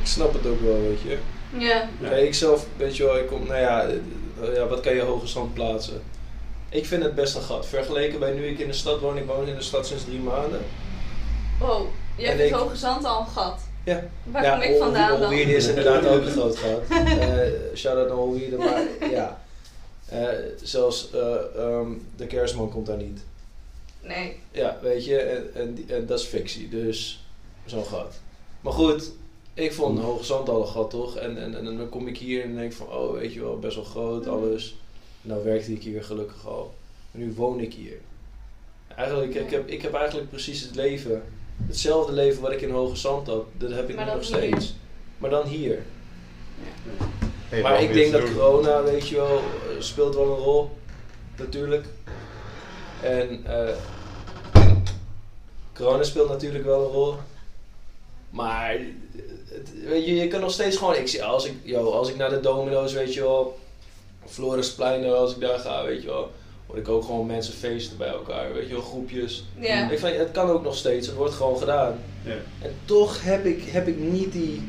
[0.00, 1.18] Ik snap het ook wel, weet je.
[1.58, 1.88] Ja.
[2.10, 5.26] Ik zelf, weet je wel, ik kom, nou ja, eh, ja, wat kan je hoge
[5.26, 6.02] stand plaatsen?
[6.68, 7.66] Ik vind het best een gat.
[7.66, 10.18] Vergeleken bij nu ik in de stad woon, ik woon in de stad sinds drie
[10.20, 10.60] maanden.
[11.58, 13.60] Wow, jij En vindt ik- Hoge Zand al een gat.
[13.90, 14.04] Ja.
[14.24, 15.32] Waar ja, kom ik vandaan dan?
[15.32, 16.82] Is inderdaad ook een groot gat.
[17.20, 17.38] Eh
[17.74, 19.40] Shout-out naar Holwierde, maar ja.
[20.08, 20.28] Eh,
[20.62, 23.20] zelfs eh, ehm, de kerstman komt daar niet.
[24.02, 24.36] Nee.
[24.50, 27.24] Ja, weet je, en, en, en dat is fictie, dus
[27.64, 28.20] zo'n gat.
[28.60, 29.10] Maar goed,
[29.54, 31.16] ik vond Hoge Zand al een gat toch?
[31.16, 33.74] En, en, en dan kom ik hier en denk van, oh weet je wel, best
[33.76, 34.34] wel groot, Mhm.
[34.34, 34.76] alles.
[35.22, 36.74] Nou werkte ik hier gelukkig al.
[37.12, 37.96] En nu woon ik hier.
[38.96, 41.22] Eigenlijk, ik heb, ik heb eigenlijk precies het leven,
[41.66, 44.28] hetzelfde leven wat ik in Hoge Zand had, dat heb ik Maar nu dan nog
[44.28, 44.36] hier.
[44.36, 44.74] steeds.
[45.18, 45.82] Maar dan hier.
[47.48, 48.34] Hey, Maar ik denk dat doen.
[48.34, 49.42] corona, weet je wel, eh,
[49.78, 50.70] speelt wel een rol.
[51.38, 51.84] Natuurlijk.
[53.02, 53.74] En eh,
[55.74, 57.14] corona speelt natuurlijk wel een rol.
[58.30, 58.70] Maar
[59.48, 60.94] het- weet je, je kan nog steeds gewoon.
[60.96, 63.58] Ik zie als ik, yo, als ik naar de domino's, weet je wel,
[64.26, 66.30] Florisplein, als ik daar ga, weet je wel,
[66.70, 69.44] hoor ik ook gewoon mensen feesten bij elkaar, weet je wel, groepjes.
[69.58, 69.90] Ja.
[69.90, 71.98] Ik vind, het kan ook nog steeds, het wordt gewoon gedaan.
[72.24, 72.32] Ja.
[72.62, 74.62] En toch heb ik, heb ik niet die,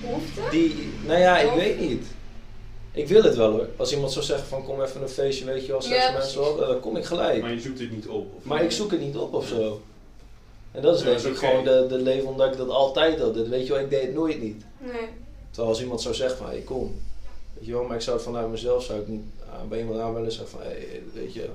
[0.00, 0.40] Behoefte?
[0.50, 0.74] die,
[1.06, 2.06] nou ja, ik Of- weet niet.
[2.92, 3.68] Ik wil het wel hoor.
[3.76, 6.50] Als iemand zou zeggen van kom even een feestje, weet je wel, zes Ja, mensen
[6.50, 7.40] op, dan kom ik gelijk.
[7.40, 8.26] Maar je zoekt het niet op.
[8.36, 9.80] Of Maar ik zoek het niet op of zo.
[10.72, 13.34] En dat is Ja, denk ik gewoon de, de leven omdat ik dat altijd had.
[13.34, 14.64] Dat weet je wel, ik deed het nooit niet.
[14.78, 14.92] Nee.
[15.50, 17.00] Terwijl als iemand zou zeggen van, hey, kom.
[17.58, 20.00] Weet je wel, maar ik zou het vanuit mezelf, zou ik niet aan, bij iemand
[20.00, 21.50] aanbellen en zeggen van, hey, weet je,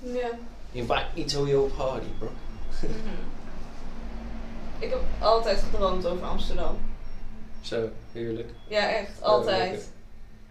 [0.00, 0.28] Ja.
[0.72, 2.28] invite me to your party, bro.
[2.82, 2.92] Mhm.
[4.78, 6.76] Ik heb altijd gedroomd over Amsterdam.
[7.60, 8.48] Zo, heerlijk.
[8.68, 9.10] Ja, echt.
[9.20, 9.70] Ja, Altijd.
[9.70, 9.86] lekker.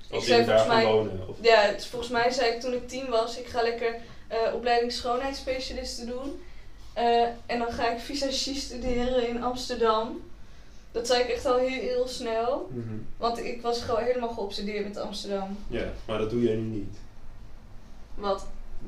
[0.07, 0.83] ik als zei je daar volgens mij...
[0.85, 1.27] gaan wonen.
[1.29, 3.95] Of, Ja, het- volgens mij zei ik toen ik tien was, ik ga lekker
[4.27, 6.41] eh opleiding schoonheidsspecialisten doen.
[6.93, 10.21] Eh, en dan ga ik visagie studeren in Amsterdam.
[10.91, 12.69] Dat zei ik echt al heel, heel snel.
[12.73, 12.95] Mhm.
[13.17, 15.57] Want ik was gewoon helemaal geobsedeerd met Amsterdam.
[15.67, 16.97] Ja, maar dat doe jij nu niet.
[18.15, 18.45] Wat?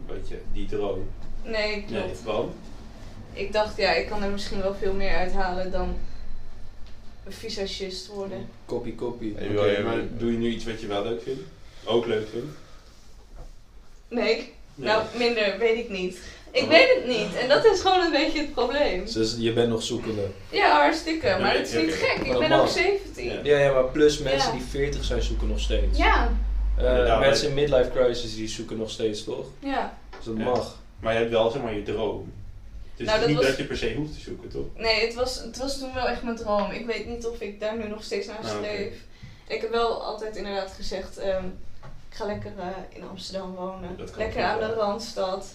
[0.08, 1.08] Weet je, die droom.
[1.44, 1.92] Nee, klopt.
[2.06, 2.54] Nee, want?
[3.34, 5.96] Ik dacht, ja, ik kan er misschien wel veel meer uithalen dan
[7.26, 8.50] een visagist worden.
[8.66, 9.34] Koppie, koppie.
[9.38, 11.42] Hey, Oké, maar doe je nu iets wat je wel leuk vindt?
[11.86, 12.56] Ook leuk vindt?
[14.08, 14.36] Nee,
[14.76, 14.88] Nee.
[14.88, 16.20] nou minder, weet ik niet.
[16.54, 19.06] Ik weet het niet en dat is gewoon een beetje het probleem.
[19.14, 20.28] Dus je bent nog zoekende.
[20.50, 22.18] Ja, hartstikke, maar het is niet gek.
[22.26, 23.44] Ik dat ben ook 17.
[23.44, 23.58] Ja.
[23.58, 24.58] Ja, maar plus mensen Ja.
[24.58, 25.98] die 40 zijn zoeken nog steeds.
[25.98, 26.32] Ja,
[26.78, 29.46] Eh, mensen in midlife crisis die zoeken nog steeds, toch?
[29.60, 29.98] ja.
[30.18, 30.44] Dus dat Ja.
[30.44, 30.78] mag.
[31.00, 32.32] Maar je hebt wel zeg maar je droom.
[32.96, 34.66] Dus Nou, het is dat niet was- dat je per se hoeft te zoeken, toch?
[34.76, 36.72] Nee, het was, het was toen wel echt mijn droom.
[36.72, 38.94] Ik weet niet of ik daar nu nog steeds naar Ah, streef.
[39.48, 41.46] Ik heb wel altijd inderdaad gezegd, ehm,
[42.10, 42.66] ik ga lekker eh,
[42.98, 43.98] in Amsterdam wonen.
[43.98, 44.68] Dat lekker aan wel.
[44.68, 45.48] de Randstad.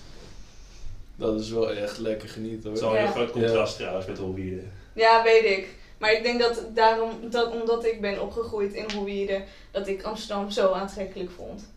[1.19, 2.93] Dat is wel echt lekker genieten Het is hoor.
[2.93, 4.63] wel een groot contrast trouwens met Holwierde.
[4.93, 5.69] Ja, weet ik.
[5.99, 10.51] Maar ik denk dat daarom, dat omdat ik ben opgegroeid in Holwierde, dat ik Amsterdam
[10.51, 11.73] zo aantrekkelijk vond.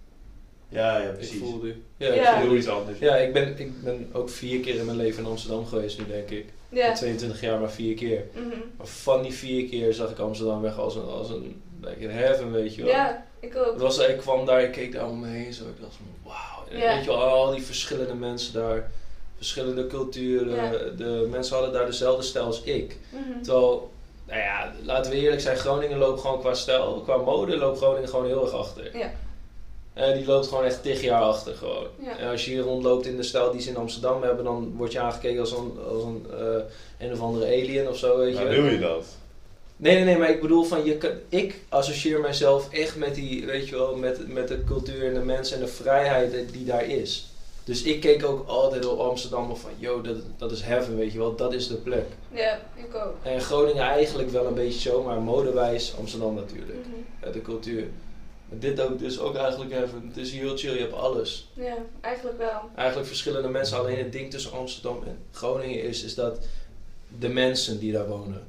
[0.70, 1.40] Ja, ja, Ik precies.
[1.40, 3.00] voelde Ja, Ja, ik Heel iets anders.
[3.00, 6.06] Ja, ik ben, ik ben ook vier keer in mijn leven in Amsterdam geweest nu,
[6.08, 6.46] denk ik.
[6.70, 6.88] Ja.
[6.88, 8.24] In 22 jaar, maar vier keer.
[8.34, 8.48] Mhm.
[8.78, 12.12] Maar van die vier keer zag ik Amsterdam weg als een, als een, like een
[12.12, 12.92] heaven, weet je wel.
[12.92, 13.66] Ja, ik ook.
[13.74, 16.06] Het was, ik kwam daar, ik keek daar om me heen zo, ik dacht van
[16.32, 16.80] wauw.
[16.80, 16.96] Ja.
[16.96, 18.92] Weet je wel, al die verschillende mensen daar,
[19.42, 20.56] verschillende culturen.
[20.56, 20.72] Ja.
[20.98, 22.98] De mensen hadden daar dezelfde stijl als ik.
[23.10, 23.42] Mhm.
[23.44, 23.92] Terwijl,
[24.28, 28.10] nou ja, laten we eerlijk zijn, Groningen loopt gewoon qua stijl, qua mode loopt Groningen
[28.10, 28.98] gewoon heel erg achter.
[28.98, 29.12] Ja.
[29.94, 31.88] En die loopt gewoon echt tig jaar achter gewoon.
[32.00, 32.18] Ja.
[32.18, 34.92] En als je hier rondloopt in de stijl die ze in Amsterdam hebben, dan word
[34.92, 38.54] je aangekeken als een, als een, eh, een of andere alien of zo, weet Maar
[38.56, 38.62] je.
[38.62, 39.06] wil je dat?
[39.78, 43.46] Nee, nee, nee, maar ik bedoel van, je kan, ik associeer mijzelf echt met die,
[43.46, 46.86] weet je wel, met, met de cultuur en de mensen en de vrijheid die daar
[46.86, 47.31] is.
[47.72, 51.18] Dus ik keek ook altijd op Amsterdam van, yo, dat, dat is heaven, weet je
[51.18, 52.06] wel, dat is de plek.
[52.32, 53.16] Ja, ik ook.
[53.22, 56.78] En Groningen eigenlijk wel een beetje zo, maar modewijs Amsterdam natuurlijk.
[57.24, 57.88] Ja, de cultuur.
[58.50, 60.08] Maar dit ook, dus ook eigenlijk heaven.
[60.08, 61.50] Het is heel chill, je hebt alles.
[61.54, 62.62] Ja, eigenlijk wel.
[62.76, 66.40] Eigenlijk verschillende mensen, alleen het ding tussen Amsterdam en Groningen is, is dat
[67.20, 68.44] de mensen die daar wonen.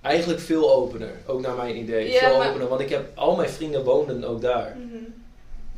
[0.00, 2.10] Eigenlijk veel opener, ook naar mijn idee.
[2.12, 4.76] Ja, veel maar- opener, want ik heb al mijn vrienden woonden ook daar.
[4.78, 4.96] Mhm.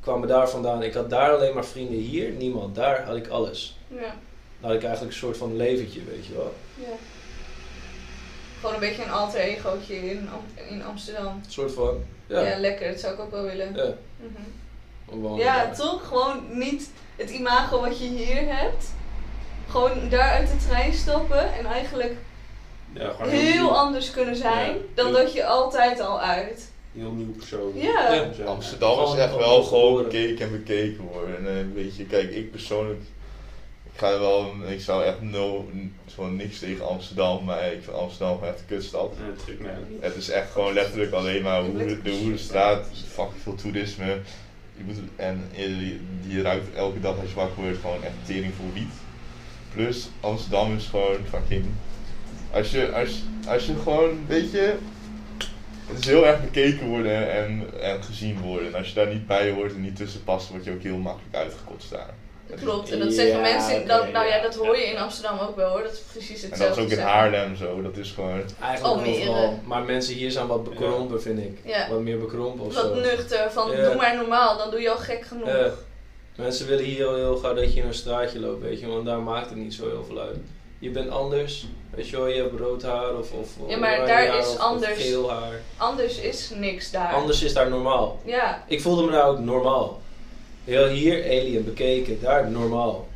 [0.07, 0.83] Kwamen daar vandaan.
[0.83, 2.75] Ik had daar alleen maar vrienden, hier niemand.
[2.75, 3.77] Daar had ik alles.
[3.89, 4.01] Ja,
[4.61, 6.55] Dan had ik eigenlijk een soort van leventje, weet je wel.
[6.75, 6.95] ja.
[8.61, 11.27] Gewoon een beetje een alter egootje in, Am- in Amsterdam.
[11.27, 12.41] Een soort van, Ja.
[12.41, 12.59] ja.
[12.59, 12.91] lekker.
[12.91, 13.75] Dat zou ik ook wel willen.
[13.75, 13.95] Ja,
[15.11, 15.37] Mhm.
[15.39, 15.77] Ja, daar.
[15.77, 16.07] toch?
[16.09, 18.85] Gewoon niet het imago wat je hier hebt.
[19.69, 22.15] Gewoon daar uit de trein stappen en eigenlijk
[22.93, 24.81] Ja, gewoon heel anders kunnen zijn Ja.
[24.95, 26.73] dan dat je altijd al uit.
[26.97, 27.73] Heel nieuw persoon.
[27.75, 28.13] Ja.
[28.13, 28.33] Ja.
[28.33, 28.43] Zo.
[28.45, 31.37] Amsterdam is echt wel gewoon bekeken en bekeken worden.
[31.37, 33.01] En eh, weet je, kijk, ik persoonlijk,
[33.93, 35.69] ik ga wel, ik zou echt no,
[36.15, 39.15] gewoon niks tegen Amsterdam, maar ik vind Amsterdam gewoon echt een kutstad.
[39.63, 44.19] Ja, Het is echt gewoon letterlijk alleen maar hoe de, de Hoerenstraat, fucking veel toerisme.
[44.77, 48.55] Je moet, en je, je ruikt elke dag als je wakker wordt gewoon echt tering
[48.55, 48.93] voor wiet.
[49.75, 51.65] Plus Amsterdam is gewoon fucking.
[52.51, 54.75] Als je, als, als je gewoon, weet je.
[55.87, 58.67] Het is heel erg bekeken worden en, en gezien worden.
[58.69, 60.97] En als je daar niet bij hoort en niet tussen past, word je ook heel
[60.97, 62.15] makkelijk uitgekotst daar.
[62.61, 65.57] Klopt, en dat Ja, zeggen mensen, dat, nou ja, dat hoor je in Amsterdam ook
[65.57, 66.81] wel hoor, dat is precies En hetzelfde.
[66.81, 67.05] dat is ook in.
[67.07, 67.83] Haarlem zo.
[67.83, 68.43] Dat is gewoon.
[68.61, 69.21] Eigenlijk Almere.
[69.31, 69.61] overal.
[69.65, 71.59] Maar mensen hier zijn wat bekrompen, vind ik.
[71.65, 71.89] Ja.
[71.91, 72.83] Wat meer bekrompen of zo.
[72.83, 73.85] Wat nuchter, van Ja.
[73.85, 75.79] doe maar normaal, dan doe je al gek genoeg.
[76.37, 79.05] Mensen willen hier al heel gauw dat je in een straatje loopt, weet je, want
[79.07, 80.37] daar maakt het niet zo heel veel uit.
[80.79, 84.27] Je bent anders, weet je wel, je hebt rood haar of, of Ja, maar daar
[84.27, 85.03] haar is of, of anders.
[85.03, 85.61] geel haar.
[85.77, 87.13] Anders is niks daar.
[87.15, 88.21] Anders is daar normaal.
[88.25, 90.01] Ja, Ik voelde me daar ook normaal.
[90.65, 93.09] Heel hier alien bekeken, daar normaal.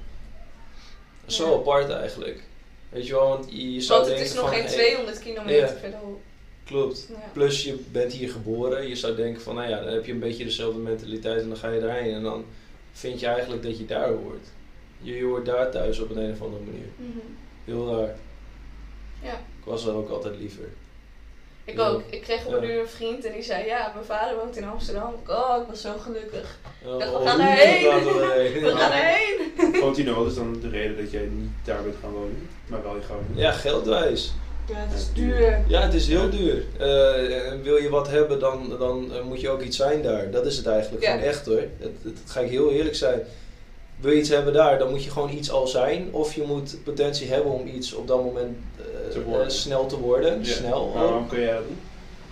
[1.27, 1.55] Zo Ja.
[1.57, 2.43] apart eigenlijk.
[2.89, 4.85] Weet je wel, want je, je zou want het denken is nog van, geen hey,
[4.85, 6.21] 200 kilometer verderop.
[6.65, 7.07] Klopt.
[7.09, 7.15] Ja.
[7.33, 10.19] Plus je bent hier geboren, je zou denken van, nou ja, dan heb je een
[10.19, 12.45] beetje dezelfde mentaliteit en dan ga je daarheen en dan
[12.93, 14.47] vind je eigenlijk dat je daar hoort.
[14.99, 16.89] Je, je hoort daar thuis op een, een of andere manier.
[16.97, 17.19] Mhm.
[17.65, 18.15] Heel raar.
[19.23, 19.33] Ja.
[19.33, 20.65] Ik was er ook altijd liever.
[21.65, 21.87] Ik Ja.
[21.89, 22.03] ook.
[22.11, 22.69] Ik kreeg op een Ja.
[22.75, 25.15] uur een vriend en die zei, ja, mijn vader woont in Amsterdam.
[25.23, 26.59] Ik, Oh, ik was zo gelukkig.
[26.85, 27.83] Oh, dacht, we oh, gaan erheen.
[27.83, 28.63] we heen.
[28.65, 29.81] We gaan erheen!
[29.81, 32.49] Woont hij nou, wat is dan de reden dat jij niet daar bent gaan wonen?
[32.67, 33.37] Maar wel in Groningen?
[33.37, 34.33] Ja, geldwijs.
[34.69, 35.65] Ja, het is duur.
[35.69, 36.65] Ja, het is heel duur.
[36.79, 40.31] Eh, en wil je wat hebben, dan, dan eh, moet je ook iets zijn daar.
[40.31, 41.05] Dat is het eigenlijk.
[41.05, 41.11] Ja.
[41.11, 41.63] Gewoon echt hoor.
[41.79, 43.21] Het, het ga ik heel eerlijk zijn.
[44.01, 46.09] Wil je iets hebben daar, dan moet je gewoon iets al zijn.
[46.11, 49.99] Of je moet potentie hebben om iets op dat moment eh, Te eh, snel te
[49.99, 50.39] worden.
[50.39, 50.45] Ja.
[50.53, 50.91] Snel.
[50.95, 51.79] Maar waarom kun jij dat doen?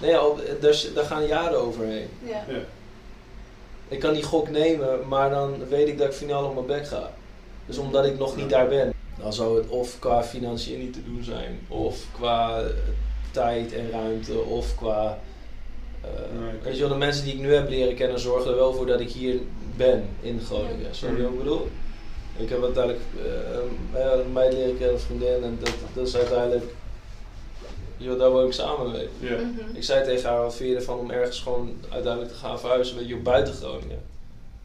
[0.01, 2.09] Nee, ja, op- daar, daar gaan jaren overheen.
[2.25, 2.45] Ja.
[2.49, 2.59] Ja.
[3.89, 6.87] Ik kan die gok nemen, maar dan weet ik dat ik finaal op mijn bek
[6.87, 7.11] ga.
[7.67, 11.05] Dus omdat ik nog niet daar ben, dan zou het of qua financiën niet te
[11.05, 12.67] doen zijn, of qua eh,
[13.31, 15.19] tijd en ruimte, of qua.
[16.01, 16.09] eh,
[16.41, 16.65] Nee, oké.
[16.65, 18.87] weet je wel, de mensen die ik nu heb leren kennen zorgen er wel voor
[18.87, 19.41] dat ik hier
[19.79, 20.95] ben in Groningen.
[20.95, 21.69] Snap je wat ik bedoel?
[22.37, 23.05] Ik heb uiteindelijk
[23.95, 26.65] eh, een meid leren kennen, een vriendin, en dat, dat is uiteindelijk.
[27.97, 29.09] Joh, daar woon ik samen mee.
[29.19, 29.37] Ja.
[29.37, 29.77] Mhm.
[29.77, 32.97] Ik zei tegen haar, wat vind je ervan om ergens gewoon uiteindelijk te gaan verhuizen,
[32.97, 34.01] weet je, buiten Groningen.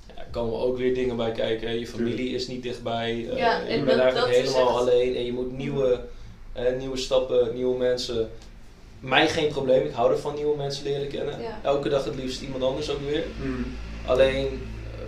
[0.07, 1.67] Ja, er komen ook weer dingen bij kijken.
[1.67, 1.73] hè.
[1.73, 3.27] Je familie is niet dichtbij.
[3.29, 5.99] eh, Ja, je en bent dat- eigenlijk helemaal echt- alleen en je moet nieuwe,
[6.53, 8.29] eh, nieuwe stappen, nieuwe mensen.
[8.99, 11.41] Mij geen probleem, ik hou ervan nieuwe mensen leren kennen.
[11.41, 11.59] Ja.
[11.63, 13.23] Elke dag het liefst iemand anders ook weer.
[13.43, 13.65] Mm.
[14.05, 14.61] Alleen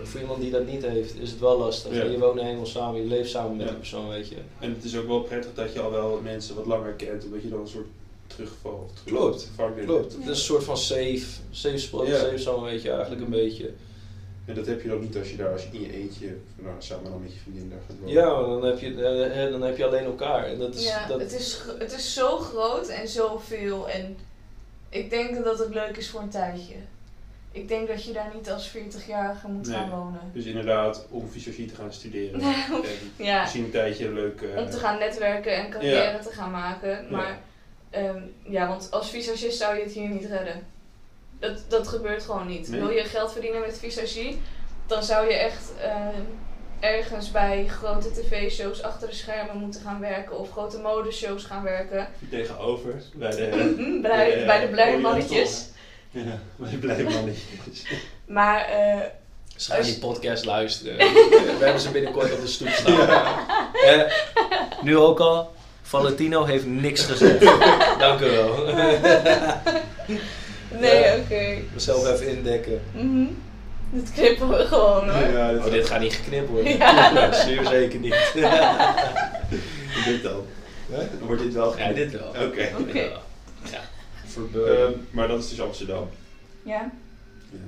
[0.06, 1.92] voor iemand die dat niet heeft, is het wel lastig.
[1.94, 2.04] Ja.
[2.04, 3.70] Je woont helemaal samen, je leeft samen met Ja.
[3.70, 4.36] die persoon, weet je.
[4.58, 7.42] En het is ook wel prettig dat je al wel mensen wat langer kent, omdat
[7.42, 7.86] je dan een soort
[8.26, 9.50] terugval of terug Klopt,
[9.84, 12.18] Klopt, het is een soort van safe, safe spot, Ja.
[12.18, 13.70] safe zone weet je eigenlijk een beetje.
[14.44, 16.74] En dat heb je dan niet als je daar als je in je eentje, nou
[16.78, 18.14] samen dan met je vriendin daar gaat wonen.
[18.14, 20.44] Ja, maar dan heb je, eh, eh, dan heb je alleen elkaar.
[20.46, 23.88] En dat is, Ja, dat, het, is, het is zo groot en zoveel.
[23.88, 24.16] En
[24.88, 26.74] ik denk dat het leuk is voor een tijdje.
[27.56, 30.20] Ik denk dat je daar niet als 40-jarige moet gaan wonen.
[30.32, 32.40] Dus inderdaad, om fysiologie te gaan studeren.
[33.16, 34.40] Ja, misschien een tijdje leuk.
[34.42, 36.88] eh, om te gaan netwerken en carrière te gaan maken.
[36.90, 37.02] Ja.
[37.10, 37.38] Maar
[37.90, 40.66] ehm, ja, want als visagist zou je het hier niet redden.
[41.38, 42.68] Dat, dat gebeurt gewoon niet.
[42.68, 42.80] Nee.
[42.80, 44.40] Wil je geld verdienen met visagie,
[44.86, 46.20] dan zou je echt ehm,
[46.80, 50.38] ergens bij grote tv-shows achter de schermen moeten gaan werken.
[50.38, 52.08] Of grote modeshows gaan werken.
[52.30, 55.68] tegenover bij de, Mhm, bij, bij de mannetjes.
[56.24, 57.82] Ja, bij de blije mannetjes.
[58.26, 59.00] Maar eh,
[59.56, 60.96] Ze gaan Als- die podcast luisteren.
[60.96, 63.08] We hebben ze binnenkort op de stoep staan.
[63.72, 64.00] Eh,
[64.82, 67.40] nu ook al, Valentino heeft niks gezegd.
[67.98, 68.64] Dank u wel.
[70.80, 71.16] nee, Ja.
[71.16, 71.58] oké.
[71.74, 72.80] Mezelf even indekken.
[72.92, 73.26] Mhm.
[73.90, 75.28] Dit knippen we gewoon hoor.
[75.28, 76.76] Ja, Oh, dit gaat niet geknipt worden.
[76.76, 77.12] Ja.
[77.12, 78.32] Nee, zeer zeker niet.
[80.06, 80.44] dit dan.
[80.88, 82.46] Dan wordt dit wel Ja, dit wel.
[82.46, 82.68] Oké.
[84.52, 84.60] Ja.
[84.60, 86.08] Ehm, maar dat is dus Amsterdam.
[86.62, 86.90] Ja.
[87.50, 87.58] Ja.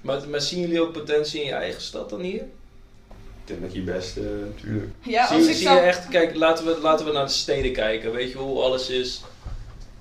[0.00, 2.42] maar, maar zien jullie ook potentie in je eigen stad dan hier?
[3.44, 4.16] Ik denk dat je best...
[4.16, 4.24] eh,
[4.56, 4.90] Natuurlijk.
[5.02, 5.78] Ja, zie als je, ik zie zou...
[5.80, 8.12] je echt, kijk, laten we, laten we naar de steden kijken.
[8.12, 9.22] Weet je hoe alles is?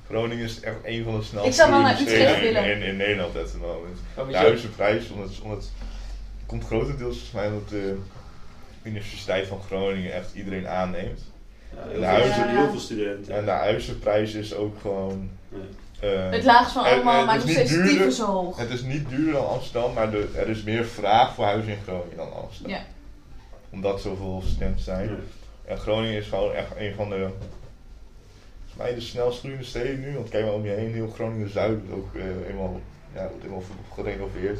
[0.07, 2.63] Groningen is echt een van de snelste Ik zou wel naar groeiende Utrecht steden in,
[2.69, 2.81] willen.
[2.81, 3.97] in, in Nederland at the moment.
[4.17, 5.69] Oh, De huizenprijs, omdat, omdat
[6.45, 7.97] komt grotendeels volgens mij omdat de
[8.83, 11.21] Universiteit van Groningen echt iedereen aanneemt.
[11.75, 13.33] ja, de heel, huizen- veel, heel veel studenten.
[13.35, 15.29] En de huizenprijs is ook gewoon...
[16.01, 18.11] eh, Het laagst van En- allemaal, maar het nog is niet steeds duurder.
[18.11, 18.57] zo hoog.
[18.57, 21.77] het is niet duurder dan Amsterdam, maar de, er is meer vraag voor huizen in
[21.83, 22.71] Groningen dan Amsterdam.
[22.75, 22.81] Ja.
[23.69, 25.09] Omdat zoveel studenten zijn.
[25.09, 25.15] Ja.
[25.65, 27.15] En Groningen is gewoon echt een van de,
[28.59, 30.13] volgens mij de snelst groeiende steden nu.
[30.15, 32.79] Want kijk maar om je heen, heel Groningen-Zuid wordt ook eh, eenmaal,
[33.15, 34.59] ja, wordt eenmaal gerenoveerd.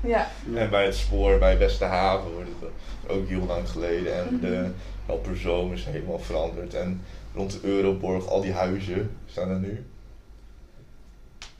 [0.00, 0.28] Ja.
[0.54, 4.14] En bij het spoor, bij Westerhaven wordt het ook heel lang geleden.
[4.16, 4.40] En Mhm.
[4.40, 4.70] de
[5.06, 6.74] Helperzoom is helemaal veranderd.
[6.74, 7.02] En
[7.34, 9.84] rond de Euroborg, al die huizen staan er nu.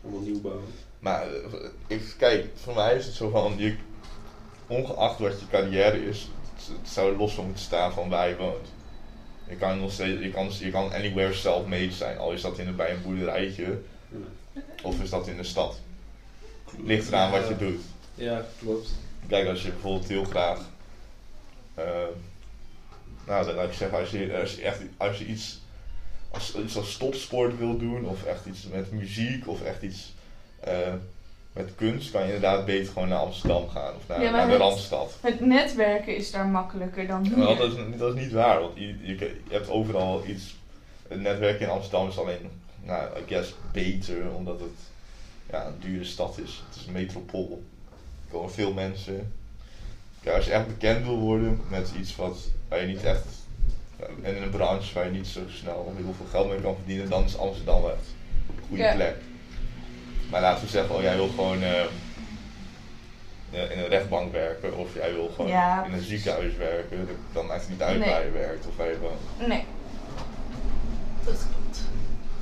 [0.02, 0.60] Allemaal nieuwbouw.
[0.98, 3.76] Maar eh, ik, kijk, voor mij is het zo van, je,
[4.66, 8.36] ongeacht wat je carrière is, het, het zou los van moeten staan van waar je
[8.36, 8.68] woont.
[9.48, 12.76] Je kan nog steeds, je kan, je kan anywhere self-made zijn, al is dat in,
[12.76, 13.80] bij een boerderijtje
[14.82, 15.80] of is dat in de stad.
[16.84, 17.80] Ligt eraan wat je doet.
[18.14, 18.90] Ja, klopt.
[19.26, 20.58] Kijk, als je bijvoorbeeld heel graag,
[21.74, 21.84] eh,
[23.26, 25.60] nou dan laat ik zeggen, als je, als je echt als je iets,
[26.30, 30.14] als, iets als topsport wil doen, of echt iets met muziek, of echt iets
[30.60, 30.92] eh,
[31.52, 34.46] met kunst, kan je inderdaad beter gewoon naar Amsterdam gaan, of naar, Ja, maar naar
[34.46, 35.16] de het- Randstad.
[35.20, 37.36] Het netwerken is daar makkelijker dan hier.
[37.56, 40.56] Dat is, dat is niet waar, want je, je, je hebt overal iets,
[41.08, 42.50] het netwerk in Amsterdam is alleen,
[42.82, 44.70] nou, I guess, beter, omdat het
[45.50, 46.62] ja, een dure stad is.
[46.68, 47.62] Het is een metropool.
[48.26, 49.32] Er komen veel mensen.
[50.22, 52.38] Ja, als je echt bekend wil worden met iets wat,
[52.68, 53.24] waar je niet echt,
[54.22, 57.08] en in een branche waar je niet zo snel heel veel geld mee kan verdienen,
[57.10, 57.94] dan is Amsterdam echt
[58.56, 58.94] een goede Ja.
[58.94, 59.16] plek.
[60.30, 61.80] Maar laten we zeggen, oh jij wil gewoon eh,
[63.50, 67.46] eh, in een rechtbank werken of jij wil gewoon Ja, in een ziekenhuis werken, dan
[67.46, 68.08] maakt het niet uit Nee.
[68.10, 69.48] waar je werkt of waar je woont.
[69.48, 69.64] Nee.
[71.24, 71.80] Dat klopt.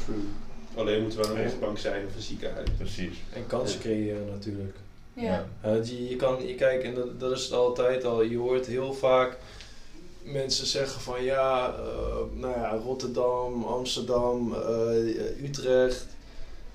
[0.04, 0.24] True.
[0.76, 2.68] Alleen moeten we aan een rechtbank zijn of een ziekenhuis.
[2.76, 3.16] Precies.
[3.32, 4.76] En kansen creëren natuurlijk.
[5.12, 5.44] Ja.
[5.66, 8.66] Uh, je, je kan, je kijkt, en dat, dat is het altijd al, je hoort
[8.66, 9.36] heel vaak
[10.26, 16.06] mensen zeggen van ja, eh, nou ja, Rotterdam, Amsterdam, eh, Utrecht.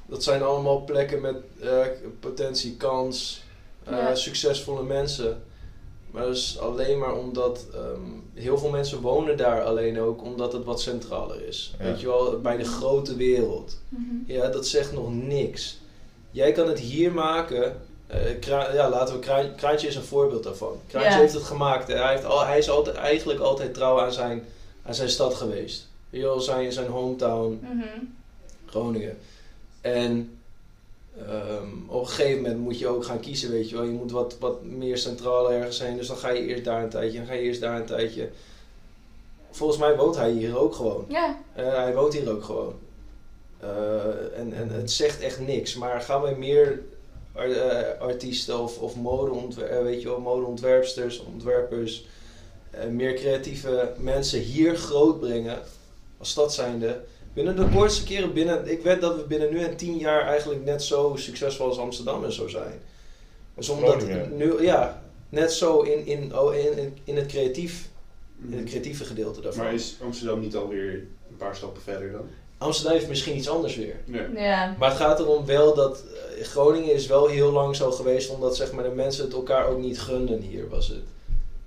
[0.06, 1.86] Dat zijn allemaal plekken met eh,
[2.20, 3.44] potentie, kans,
[3.84, 4.16] eh, Ja.
[4.16, 5.44] succesvolle mensen.
[6.12, 8.02] Maar dat is alleen maar omdat ehm,
[8.34, 11.76] heel veel mensen wonen daar alleen ook omdat het wat centraler is.
[11.80, 11.84] Ja.
[11.86, 13.78] Weet je wel, bij de grote wereld.
[13.90, 14.02] Mhm.
[14.26, 15.80] Ja, dat zegt nog niks.
[16.32, 17.82] Jij kan het hier maken.
[18.12, 20.80] Eh, Kra- ja, laten we Kraan- Kraantje is een voorbeeld daarvan.
[20.88, 21.18] Kraantje Ja.
[21.20, 21.88] heeft het gemaakt.
[21.88, 21.96] hè.
[21.96, 24.44] Hij, heeft al, hij is altijd, eigenlijk altijd trouw aan zijn,
[24.86, 25.88] aan zijn stad geweest.
[26.10, 27.88] Wel, zijn, zijn hometown, Mhm.
[28.66, 29.18] Groningen.
[29.82, 30.38] En
[31.28, 33.84] ehm, op een gegeven moment moet je ook gaan kiezen, weet je wel.
[33.86, 35.98] Je moet wat, wat meer centraal ergens zijn.
[35.98, 38.30] Dus dan ga je eerst daar een tijdje, dan ga je eerst daar een tijdje.
[39.52, 41.06] Volgens mij woont hij hier ook gewoon.
[41.08, 41.38] Ja.
[41.54, 42.74] Eh, hij woont hier ook gewoon.
[43.60, 45.76] Eh, en, en het zegt echt niks.
[45.76, 46.80] Maar gaan wij meer
[48.00, 52.06] artiesten of, of modeontwer- eh, weet je wel, modeontwerpsters, ontwerpers,
[52.70, 55.60] eh, meer creatieve mensen hier groot brengen
[56.18, 57.02] als stad zijnde.
[57.34, 60.64] Binnen de kortste keren, binnen, ik weet dat we binnen nu en tien jaar eigenlijk
[60.66, 62.82] net zo succesvol als Amsterdam en zo zijn.
[63.56, 64.02] Dus omdat
[64.38, 67.90] nu, ja, net zo in, in, oh, in, in, in het creatief,
[68.50, 69.64] in het creatieve gedeelte daarvan.
[69.64, 70.94] Maar is Amsterdam niet alweer
[71.30, 72.28] een paar stappen verder dan.
[72.62, 73.96] Amsterdam heeft misschien iets anders weer.
[74.06, 74.26] Ja.
[74.36, 74.76] Ja.
[74.80, 76.04] Maar het gaat erom wel dat
[76.38, 79.68] eh, Groningen is wel heel lang zo geweest omdat zeg maar, de mensen het elkaar
[79.68, 81.02] ook niet gunden hier was het.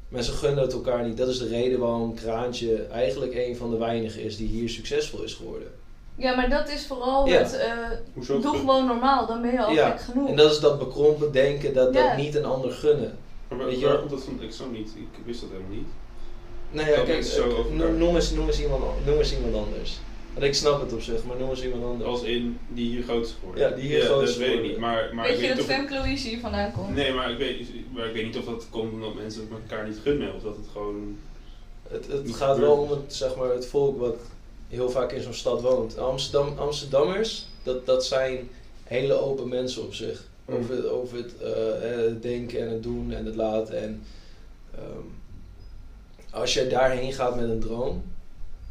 [0.09, 1.17] Mensen gunnen het elkaar niet.
[1.17, 5.23] Dat is de reden waarom Kraantje eigenlijk een van de weinigen is die hier succesvol
[5.23, 5.69] is geworden.
[6.17, 7.39] ja, maar dat is vooral Ja.
[7.39, 10.29] het, eh, doe gewoon normaal, dan ben je al Ja, gek genoeg.
[10.29, 12.09] En dat is dat bekrompen denken dat Ja.
[12.09, 13.19] dat niet een ander gunnen.
[13.49, 14.01] Maar waar, Weet je waar wel?
[14.01, 14.43] komt dat van?
[14.43, 14.89] Ik zo niet.
[14.97, 15.89] Ik wist dat helemaal niet.
[16.71, 17.57] Nou ja, Dat kijk, zo eh,
[18.15, 19.99] eens, noem, eens iemand, noem eens iemand anders.
[20.39, 22.11] Ik snap het op zich, maar noem eens iemand anders.
[22.11, 23.69] Als in die hier groot is geworden.
[23.69, 24.71] Ja, die hier groot is Dat weet ik geworden.
[24.71, 24.81] niet.
[24.81, 26.95] Maar, maar Weet ik je weet dat Femke Louise hier vandaan komt?
[26.95, 29.89] Nee, maar ik, weet, maar ik weet niet of dat komt omdat mensen het elkaar
[29.89, 30.35] niet gunnen.
[30.35, 31.17] Of dat het gewoon...
[31.89, 34.17] Het, het gaat wel om het, zeg maar, het volk wat
[34.69, 35.99] heel vaak in zo'n stad woont.
[35.99, 38.49] Amsterdam, Amsterdammers, dat, dat zijn
[38.85, 40.25] hele open mensen op zich.
[40.47, 40.55] Mm.
[40.57, 43.83] Over, het- over het, eh, eh, het denken en het doen en het laten.
[43.83, 44.03] En,
[44.75, 45.05] ehm,
[46.31, 48.03] als jij daarheen gaat met een droom,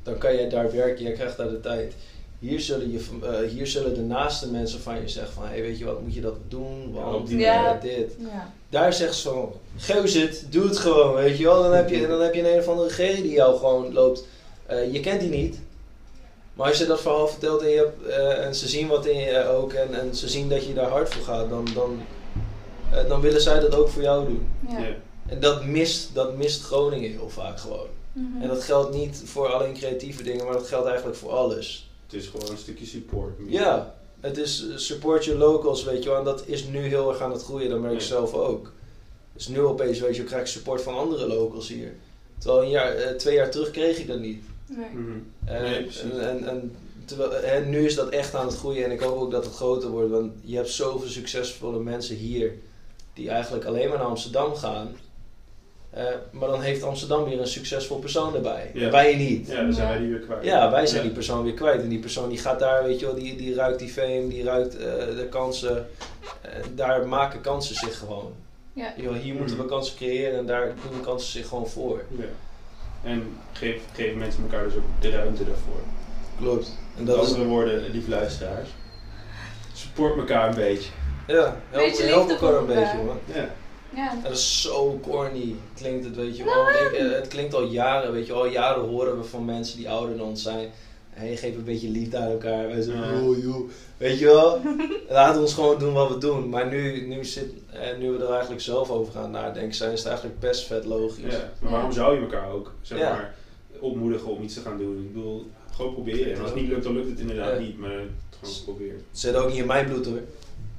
[0.03, 1.93] dan kan jij daar werken, jij krijgt daar de tijd.
[2.39, 5.77] Hier zullen, je, eh, hier zullen de naaste mensen van je zeggen van, hé weet
[5.77, 6.91] je wat, moet je dat doen?
[6.93, 7.79] Want Ja.
[7.81, 8.15] dit.
[8.19, 8.51] Ja.
[8.69, 11.63] Daar zegt ze van, geus het, doe het gewoon, weet je wel.
[11.63, 14.25] Dan heb je, dan heb je een, een of andere regering die jou gewoon loopt.
[14.65, 15.59] Eh, je kent die niet.
[16.53, 19.17] Maar als je dat verhaal vertelt en, je hebt, eh, en ze zien wat in
[19.19, 22.01] je ook en, en ze zien dat je daar hard voor gaat, dan, dan,
[22.91, 24.47] eh, dan willen zij dat ook voor jou doen.
[24.69, 24.79] Ja.
[24.79, 24.95] Ja.
[25.25, 27.87] En dat mist, dat mist Groningen heel vaak gewoon.
[28.13, 28.41] Mhm.
[28.41, 31.89] En dat geldt niet voor alleen creatieve dingen, maar dat geldt eigenlijk voor alles.
[32.05, 33.33] Het is gewoon een stukje support.
[33.47, 36.17] Ja, het is eh, support your locals, weet je wel.
[36.17, 38.05] En dat is nu heel erg aan het groeien, dat merk ik Ja.
[38.05, 38.71] zelf ook.
[39.33, 41.93] Dus nu opeens, weet je, krijg ik support van andere locals hier.
[42.37, 44.43] Terwijl een jaar, eh, twee jaar terug kreeg ik dat niet.
[44.67, 45.59] Nee.
[45.61, 46.01] Nee, precies.
[46.01, 49.17] en, en, en terwijl, eh, nu is dat echt aan het groeien en ik hoop
[49.19, 50.11] ook dat het groter wordt.
[50.11, 52.53] Want je hebt zoveel succesvolle mensen hier
[53.13, 54.95] die eigenlijk alleen maar naar Amsterdam gaan.
[55.93, 58.71] Eh, maar dan heeft Amsterdam weer een succesvol persoon erbij.
[58.73, 58.89] Ja.
[58.89, 59.47] Wij niet.
[59.47, 60.43] Ja, dan zijn wij die weer kwijt.
[60.43, 61.05] Ja, wij zijn Ja.
[61.05, 61.81] die persoon weer kwijt.
[61.81, 64.43] En die persoon die gaat daar, weet je wel, die, die ruikt die fame, die
[64.43, 64.83] ruikt eh,
[65.17, 65.87] de kansen.
[66.41, 68.33] En daar maken kansen zich gewoon.
[68.73, 68.93] Ja.
[68.97, 69.71] Je, hier moeten we Mhm.
[69.71, 72.01] kansen creëren en daar doen de kansen zich gewoon voor.
[72.17, 72.23] Ja.
[73.03, 75.81] En geef, geven mensen elkaar dus ook de ruimte daarvoor.
[76.39, 76.77] Klopt.
[76.97, 78.69] En dat is, andere woorden, lieve luisteraars.
[79.73, 80.89] Support elkaar een beetje.
[81.27, 81.35] ja,
[81.69, 83.17] help, Beetje help elkaar een beetje, man.
[83.33, 83.49] Ja.
[83.95, 84.13] Ja.
[84.23, 86.69] Dat is zo corny, klinkt het, weet je wel.
[86.69, 88.41] Ik, eh, het klinkt al jaren, weet je wel.
[88.41, 90.69] Al jaren horen we van mensen die ouder dan ons zijn.
[91.09, 92.67] Hey, geef een beetje liefde aan elkaar.
[92.67, 93.19] Wij zeggen, Ja.
[93.21, 93.69] joh, joh.
[93.97, 94.61] Weet je wel?
[95.09, 96.49] Laat ons gewoon doen wat we doen.
[96.49, 99.99] Maar nu, nu, zit, eh, nu we er eigenlijk zelf over gaan nadenken, zijn is
[99.99, 101.33] het eigenlijk best vet logisch.
[101.33, 101.51] ja.
[101.61, 103.09] Maar waarom zou je elkaar ook zeg Ja.
[103.09, 103.35] maar,
[103.79, 104.97] opmoedigen om iets te gaan doen?
[104.97, 106.33] Ik bedoel, gewoon proberen.
[106.33, 107.59] En als het niet lukt, dan lukt het inderdaad Ja.
[107.59, 107.77] niet.
[107.77, 108.95] Maar het gewoon proberen.
[109.09, 110.19] Het zit ook niet in mijn bloed hoor.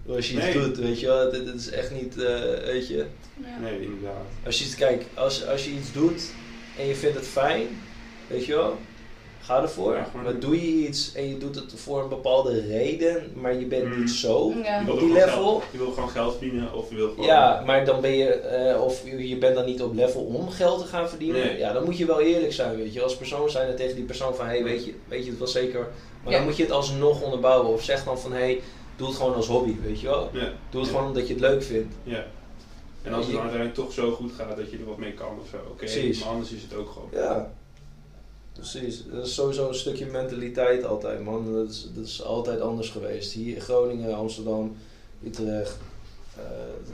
[0.09, 0.53] Als je iets Nee.
[0.53, 1.31] doet, weet je wel.
[1.31, 2.97] Dit, dit is echt niet, eh, weet je.
[2.97, 3.59] Ja.
[3.61, 4.25] Nee, inderdaad.
[4.47, 6.23] Als je, iets- kijk, als, als je iets doet
[6.79, 7.67] en je vindt het fijn,
[8.27, 8.77] weet je wel,
[9.41, 9.95] ga ervoor.
[9.95, 13.67] Ja, maar doe je iets en je doet het voor een bepaalde reden, maar je
[13.67, 13.99] bent Mm.
[14.01, 14.79] niet zo Ja.
[14.79, 15.45] Je wil op die level.
[15.45, 17.27] Geld, je wil gewoon geld verdienen of je wil gewoon...
[17.27, 20.51] Ja, maar dan ben je, eh, of je je bent dan niet op level om
[20.51, 21.41] geld te gaan verdienen.
[21.47, 21.59] Nee.
[21.59, 23.03] Ja, dan moet je wel eerlijk zijn, weet je.
[23.03, 25.39] Als persoon zijn er tegen die persoon van, hé, hey, weet, je, weet je het
[25.39, 25.81] wel zeker.
[26.23, 26.39] Maar Ja.
[26.39, 27.73] dan moet je het alsnog onderbouwen.
[27.73, 28.61] Of zeg dan van, hé, hey,
[28.97, 30.31] doe het gewoon als hobby, weet je wel.
[30.33, 30.53] Ja.
[30.71, 30.97] Doe het Ja.
[30.97, 31.95] gewoon omdat je het leuk vindt.
[32.03, 32.25] Ja.
[33.03, 35.39] En als het dan uiteindelijk toch zo goed gaat dat je er wat mee kan
[35.41, 35.85] of zo, oké,
[36.19, 37.09] maar anders is het ook gewoon.
[37.13, 37.53] Ja,
[38.53, 39.03] precies.
[39.13, 41.53] Dat is sowieso een stukje mentaliteit altijd, man.
[41.55, 43.33] Dat is, dat is altijd anders geweest.
[43.33, 44.77] Hier in Groningen, Amsterdam,
[45.25, 45.77] Utrecht,
[46.37, 46.43] eh,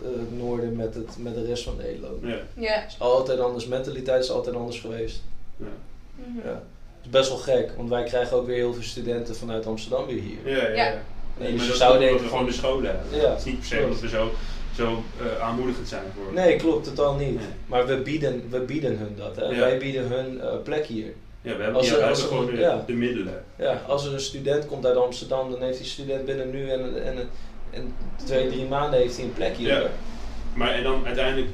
[0.02, 2.22] het noorden met, het, met de rest van Nederland.
[2.22, 2.38] Ja.
[2.54, 2.72] Ja.
[2.80, 3.66] Het is altijd anders.
[3.66, 5.22] Mentaliteit is altijd anders geweest.
[5.56, 5.66] Ja.
[6.14, 6.48] Mhm.
[6.48, 6.52] Ja.
[6.96, 10.06] Het is best wel gek, want wij krijgen ook weer heel veel studenten vanuit Amsterdam
[10.06, 10.48] weer hier.
[10.56, 10.84] Ja, ja.
[10.92, 11.02] Ja.
[11.40, 11.44] Ja.
[11.44, 13.20] Nee, dus maar dat zou is omdat denken we gewoon de scholen hebben.
[13.20, 13.31] Ja.
[13.31, 14.31] Het is niet per se omdat we zo,
[14.76, 16.33] zo eh, aanmoedigend zijn voor.
[16.33, 17.35] Nee, klopt, totaal niet.
[17.35, 17.46] Nee.
[17.66, 19.37] Maar we bieden, we bieden hun dat.
[19.37, 19.44] Hè.
[19.44, 19.59] Ja.
[19.59, 21.12] Wij bieden hun eh, plek hier.
[21.42, 22.85] Ja, we hebben, Als ja, we als hebben gewoon de, ja.
[22.87, 23.44] de middelen.
[23.57, 27.05] Ja, als er een student komt uit Amsterdam, dan heeft die student binnen nu en,
[27.05, 27.29] en,
[27.70, 29.68] en twee, drie maanden heeft hij een plek hier.
[29.68, 29.90] Ja.
[30.55, 31.48] Maar en dan uiteindelijk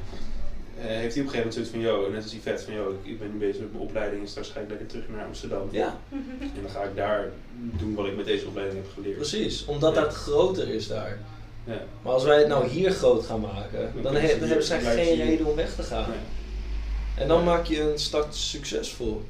[0.77, 2.91] heeft hij op een gegeven moment zoiets van, yo, net als die vet van, yo,
[2.91, 5.25] ik, ik ben nu bezig met mijn opleiding en straks ga ik lekker terug naar
[5.25, 5.69] Amsterdam.
[5.71, 9.17] Ja, En dan ga ik daar doen wat ik met deze opleiding heb geleerd.
[9.17, 9.65] precies.
[9.65, 10.01] Omdat Ja.
[10.01, 11.19] dat groter is daar.
[11.65, 11.83] Ja.
[12.03, 14.81] Maar als wij het nou hier groot gaan maken, Dan dan, he- dan hebben zij
[14.81, 15.25] geen hier.
[15.25, 16.09] reden om weg te gaan.
[16.11, 16.19] Nee.
[17.15, 19.23] En dan maak je een start succesvol.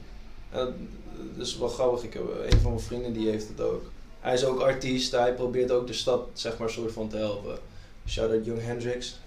[0.50, 0.88] En
[1.36, 2.02] dat is wel grappig.
[2.02, 3.82] Ik heb een van mijn vrienden die heeft het ook.
[4.20, 5.12] Hij is ook artiest.
[5.12, 7.58] Hij probeert ook de stad zeg maar soort van te helpen.
[8.08, 9.18] Shout out Young Hendrix.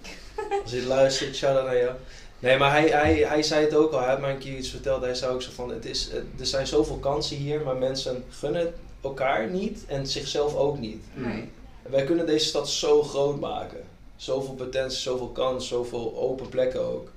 [0.62, 1.92] Als je luistert, shout out naar jou.
[2.38, 3.98] Nee, maar hij, hij, hij zei het ook al.
[4.00, 5.02] Hij had mij een keer iets verteld.
[5.02, 8.24] Hij zei ook zo van, het is, het- er zijn zoveel kansen hier, maar mensen
[8.30, 11.02] gunnen elkaar niet en zichzelf ook niet.
[11.14, 11.48] Nee.
[11.82, 13.80] Wij kunnen deze stad zo groot maken.
[14.16, 17.08] Zoveel potentie, zoveel kans, zoveel open plekken ook.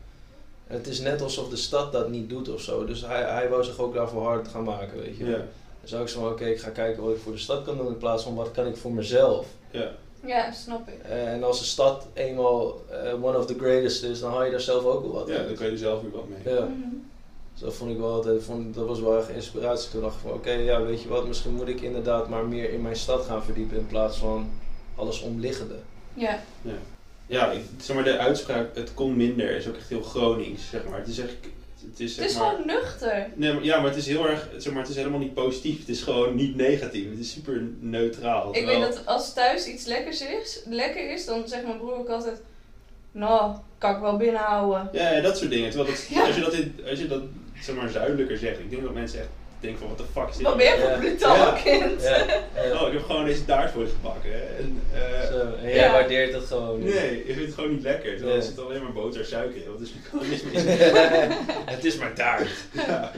[0.68, 2.86] En het is net alsof de stad dat niet doet of zo.
[2.86, 5.26] Dus hij, hij wou zich ook daarvoor hard gaan maken, weet je.
[5.26, 5.32] Ja.
[5.38, 7.78] Dan zou ik zo van, oké, ik ga kijken wat ik voor de stad kan
[7.78, 9.46] doen in plaats van wat kan ik voor mezelf.
[9.72, 9.92] Ja.
[10.26, 11.00] Ja, snap ik.
[11.04, 14.52] Eh, en als de stad eenmaal eh, one of the greatest is, dan haal je
[14.52, 16.56] daar zelf ook wel wat ja, dan kan je er zelf weer wat mee.
[16.56, 16.68] Ja.
[17.54, 19.92] Dus dat vond ik wel altijd, vond, dat was wel echt inspiratie.
[19.92, 22.70] Toen dacht ik van, oké, ja, weet je wat, misschien moet ik inderdaad maar meer
[22.70, 24.50] in mijn stad gaan verdiepen in plaats van
[24.96, 25.76] alles omliggende.
[26.14, 26.40] Ja.
[27.26, 30.88] Ja, ik, zeg maar de uitspraak, het kon minder, is ook echt heel Gronings, zeg
[30.90, 31.00] maar.
[31.00, 31.34] Het is echt,
[31.92, 33.28] het is, zeg Het is maar, gewoon nuchter.
[33.36, 35.80] Nee, maar, ja, maar het is heel erg, zeg maar, het is helemaal niet positief.
[35.80, 37.10] Het is gewoon niet negatief.
[37.10, 38.48] Het is super neutraal.
[38.48, 41.94] Ik terwijl- weet dat als thuis iets lekkers is, lekker is, dan zegt mijn broer
[41.98, 42.42] ook altijd,
[43.12, 44.90] nou, kan ik wel binnenhouden.
[44.92, 45.70] Ja, ja, dat soort dingen.
[45.70, 46.26] Terwijl dat, Ja.
[46.26, 47.22] als je dat, in, als je dat
[47.62, 49.30] zeg maar zuidelijker zegt, ik denk dat mensen echt
[49.64, 50.46] denken van, wat de fuck is dit?
[50.48, 51.60] Wat ben je voor brutaal Ja.
[51.64, 52.02] kind?
[52.02, 52.18] Ja,
[52.64, 52.82] ja.
[52.82, 54.32] Oh, ik heb gewoon deze taart voor je gebakken.
[54.32, 54.40] hè.
[54.58, 55.92] En, eh, Zo, en jij Ja.
[55.92, 56.94] waardeert het gewoon niet.
[56.94, 58.12] nee, je vindt het gewoon niet lekker.
[58.12, 58.42] Terwijl Ja.
[58.42, 59.72] er zit alleen maar boter en suiker in.
[59.72, 59.92] Wat is
[61.76, 62.50] het is maar taart.
[62.72, 63.12] ja.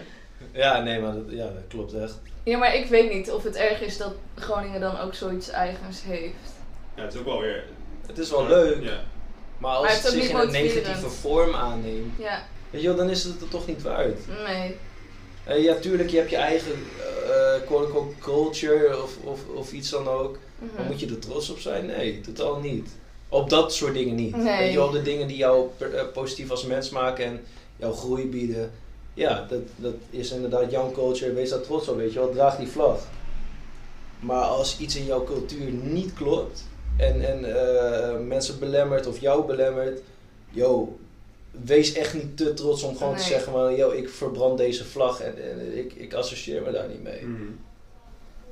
[0.51, 2.19] Ja, nee, maar dat, ja, dat klopt echt.
[2.43, 6.03] Ja, maar ik weet niet of het erg is dat Groningen dan ook zoiets eigens
[6.03, 6.53] heeft.
[6.95, 7.63] ja, het is ook wel weer...
[8.07, 8.99] Het is wel leuk, Ja.
[9.57, 13.09] maar als Maar het zich in een negatieve vorm aanneemt, Ja, weet je wel, dan
[13.09, 14.17] is het er toch niet waard.
[14.47, 14.75] nee.
[15.45, 16.75] Eh, ja, tuurlijk, je hebt je eigen
[17.65, 20.37] quote-unquote culture of, of, of iets dan ook.
[20.59, 20.75] Mhm.
[20.75, 21.85] Maar moet je er trots op zijn?
[21.85, 22.89] Nee, totaal niet.
[23.29, 24.35] Op dat soort dingen niet.
[24.35, 24.57] Nee.
[24.57, 27.39] Weet je op de dingen die jou eh, positief als mens maken en
[27.77, 28.71] jouw groei bieden.
[29.13, 31.33] Ja, dat, dat is inderdaad jouw culture.
[31.33, 32.31] Wees daar trots op, weet je wel.
[32.31, 32.99] Draag die vlag.
[34.19, 36.63] Maar als iets in jouw cultuur niet klopt
[36.97, 40.01] en, en mensen belemmert of jou belemmert,
[40.51, 40.97] yo,
[41.63, 45.19] wees echt niet te trots om gewoon te zeggen van, yo, ik verbrand deze vlag
[45.21, 47.21] en, en ik, ik associeer me daar niet mee.
[47.25, 47.43] Mhm.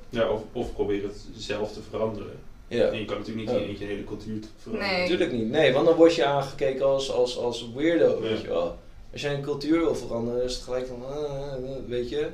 [0.10, 2.40] Ja, of, of probeer het zelf te veranderen.
[2.68, 2.88] Ja.
[2.88, 3.64] En je kan natuurlijk niet Ja.
[3.64, 4.92] in een hele cultuur veranderen.
[4.92, 5.02] Nee.
[5.02, 5.50] Natuurlijk niet.
[5.50, 8.78] Nee, want dan word je aangekeken als, als, als weirdo, weet je wel.
[9.12, 11.54] Als jij een cultuur wil veranderen, is het gelijk van, ah,
[11.88, 12.28] weet je.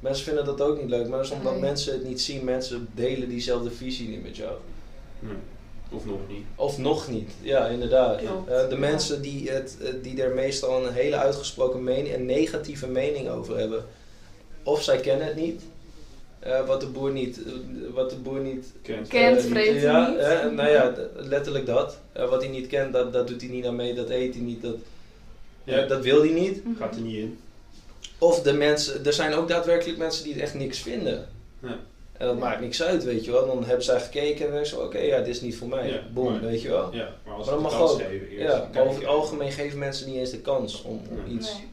[0.00, 1.60] Mensen vinden dat ook niet leuk, maar dat is omdat Nee.
[1.60, 2.44] mensen het niet zien.
[2.44, 4.52] Mensen delen diezelfde visie niet met jou.
[5.18, 5.32] Nee.
[5.94, 6.44] Of nog niet.
[6.56, 8.20] Of nog niet, ja, inderdaad.
[8.22, 8.78] Eh, de ja.
[8.78, 13.58] mensen die, het, eh, die er meestal een hele uitgesproken mening, een negatieve mening over
[13.58, 13.84] hebben.
[14.62, 15.62] Of zij kennen het niet,
[16.44, 17.40] eh, wat de boer niet,
[17.94, 19.08] wat de boer niet Kent.
[19.08, 20.52] Kent, vreet ja, niet.
[20.52, 21.98] nou ja, letterlijk dat.
[22.12, 24.42] Eh, wat hij niet kent, dat, dat doet hij niet aan mee, dat eet hij
[24.42, 24.76] niet, dat,
[25.64, 25.86] Ja.
[25.86, 26.64] dat wil hij niet.
[26.64, 26.76] Mhm.
[26.76, 27.38] Gaat er niet in.
[28.18, 31.28] Of de mensen, er zijn ook daadwerkelijk mensen die het echt niks vinden.
[31.62, 31.78] Ja.
[32.18, 32.40] En dat Ja.
[32.44, 33.46] maakt niks uit, weet je wel.
[33.46, 35.88] Dan hebben zij gekeken en dan zo, oké, ja, dit is niet voor mij.
[35.88, 36.94] Ja, Boom, maar- weet je wel.
[36.94, 38.08] Ja, maar als Maar we dat de mag kans ook.
[38.08, 38.54] geven eerst.
[38.54, 41.34] Ja, maar over het algemeen geven mensen niet eens de kans om, om Nee.
[41.34, 41.68] iets Nee.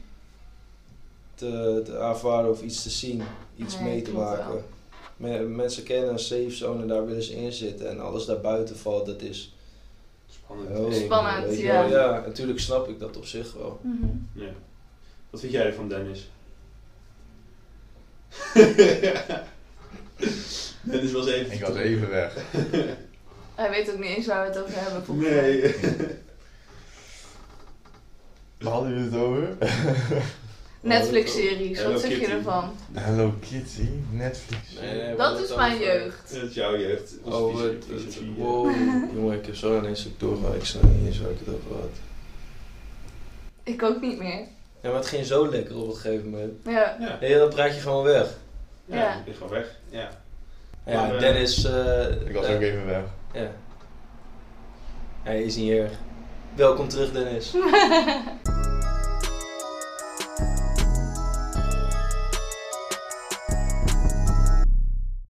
[1.34, 3.22] te, te ervaren of iets te zien,
[3.56, 4.64] iets Nee, mee te maken.
[5.56, 9.06] mensen kennen een safe zone en daar willen ze in zitten en alles daarbuiten valt,
[9.06, 9.54] dat is
[10.30, 10.94] Spannend.
[10.96, 11.88] Spannend, ja.
[11.88, 11.98] wel.
[11.98, 13.78] Ja, natuurlijk snap ik dat op zich wel.
[13.82, 14.06] Mhm.
[14.32, 14.48] Ja.
[15.30, 16.30] Wat vind jij ervan, Dennis?
[20.90, 21.52] Dennis was even.
[21.52, 22.34] Ik was even weg.
[23.54, 25.18] Hij weet ook niet eens waar we het over hebben.
[25.18, 25.74] Nee.
[28.58, 29.48] Waar hadden jullie het over?
[30.80, 32.70] Netflix-series, Hello wat zeg je ervan?
[32.92, 34.62] Hello Kitty, Netflix.
[34.80, 36.34] Nee, nee, Dat is het mijn over- jeugd.
[36.34, 37.12] Dat is jouw jeugd.
[37.22, 38.70] Oh, visie- het, het, wow,
[39.14, 39.80] jongen, ik heb zo
[40.18, 40.54] doorgaan.
[40.54, 41.90] Ik snap niet eens waar ik het over had.
[43.62, 44.38] Ik ook niet meer.
[44.80, 46.52] Ja, maar het ging zo lekker op een gegeven moment.
[46.64, 46.96] Ja.
[47.00, 48.26] Ja, Nee, dan praat je gewoon weg.
[48.92, 49.14] Ja, Ja.
[49.18, 49.66] ik ben gewoon weg.
[49.90, 50.08] Ja.
[50.86, 51.64] Ja, Maar, eh, Dennis...
[51.64, 53.02] eh, Ik was eh, ook even weg.
[53.32, 53.50] Ja.
[55.22, 55.92] Hij is niet erg.
[56.54, 57.52] Welkom terug, Dennis.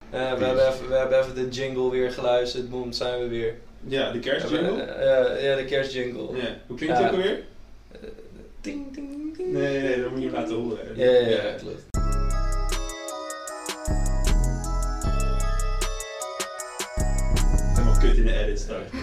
[0.09, 2.69] Eh, we, hebben even, we hebben even de jingle weer geluisterd.
[2.69, 3.53] Boom, zijn we weer.
[3.87, 4.81] Ja, de kerstjingle.
[4.81, 6.21] Eh, ja, de kerstjingle.
[6.37, 6.47] Ja.
[6.67, 7.11] Hoe klinkt die Ja.
[7.11, 7.39] ook alweer?
[8.61, 9.51] Ting, ting, ting.
[9.51, 10.77] Nee, nee, nee, dat moet je laten horen.
[10.95, 11.83] Ja, ja, ja, klopt.
[18.01, 18.89] Kut in de edit straks.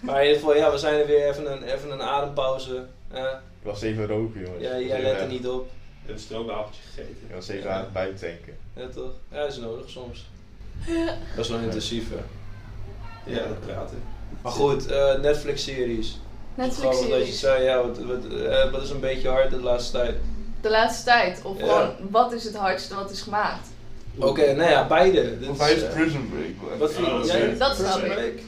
[0.00, 2.84] Maar in ieder geval, ja, we zijn er weer even een, even een adempauze.
[3.10, 4.62] Eh, Ik was even roken, jongens.
[4.62, 5.64] ja, jij let er niet op.
[6.02, 7.16] Ik heb een stroopwafeltje gegeten.
[7.28, 8.56] Ik was even aan het bijtanken.
[8.76, 9.10] Ja, toch?
[9.30, 10.28] Ja, dat is nodig soms.
[11.36, 12.16] Dat is wel intensiever.
[13.26, 14.02] Ja, dat praten.
[14.42, 16.18] Maar goed, eh, Netflix-series.
[16.56, 17.40] Grappig dat je Netflix-series.
[17.40, 20.14] zei, ja, wat, wat, eh, wat is een beetje hard de laatste tijd.
[20.60, 21.40] De laatste tijd.
[21.44, 21.64] Of Ja.
[21.66, 23.68] gewoon, wat is het hardste wat is gemaakt?
[24.20, 25.38] Oké, nou ja, beide.
[25.38, 26.78] Dit Of is, hij is eh, Prison Break.
[26.78, 28.42] Wat vind Oh, jij- is- dat snap ik.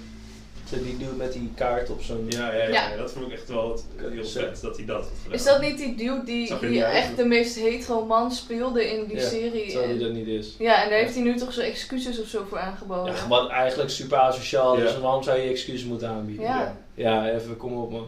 [0.85, 2.27] Die dude met die kaart op zo'n...
[2.29, 2.91] Ja, ja, ja, Ja.
[2.91, 5.35] ja, dat vond ik echt wel het- heel vet dat hij dat had gedaan.
[5.35, 9.17] Is dat niet die dude die, uit, echt de meest hetero man speelde in die
[9.17, 9.71] Ja, serie?
[9.71, 10.55] Terwijl die dat niet is.
[10.59, 13.15] Ja, en daar heeft hij nu toch zo excuses of zo voor aangeboden.
[13.15, 15.01] Ja, wat eigenlijk super asociaal is, Ja.
[15.01, 16.45] waarom zou je excuses moeten aanbieden?
[16.45, 16.77] Ja.
[16.95, 18.07] Ja, even, kom op man.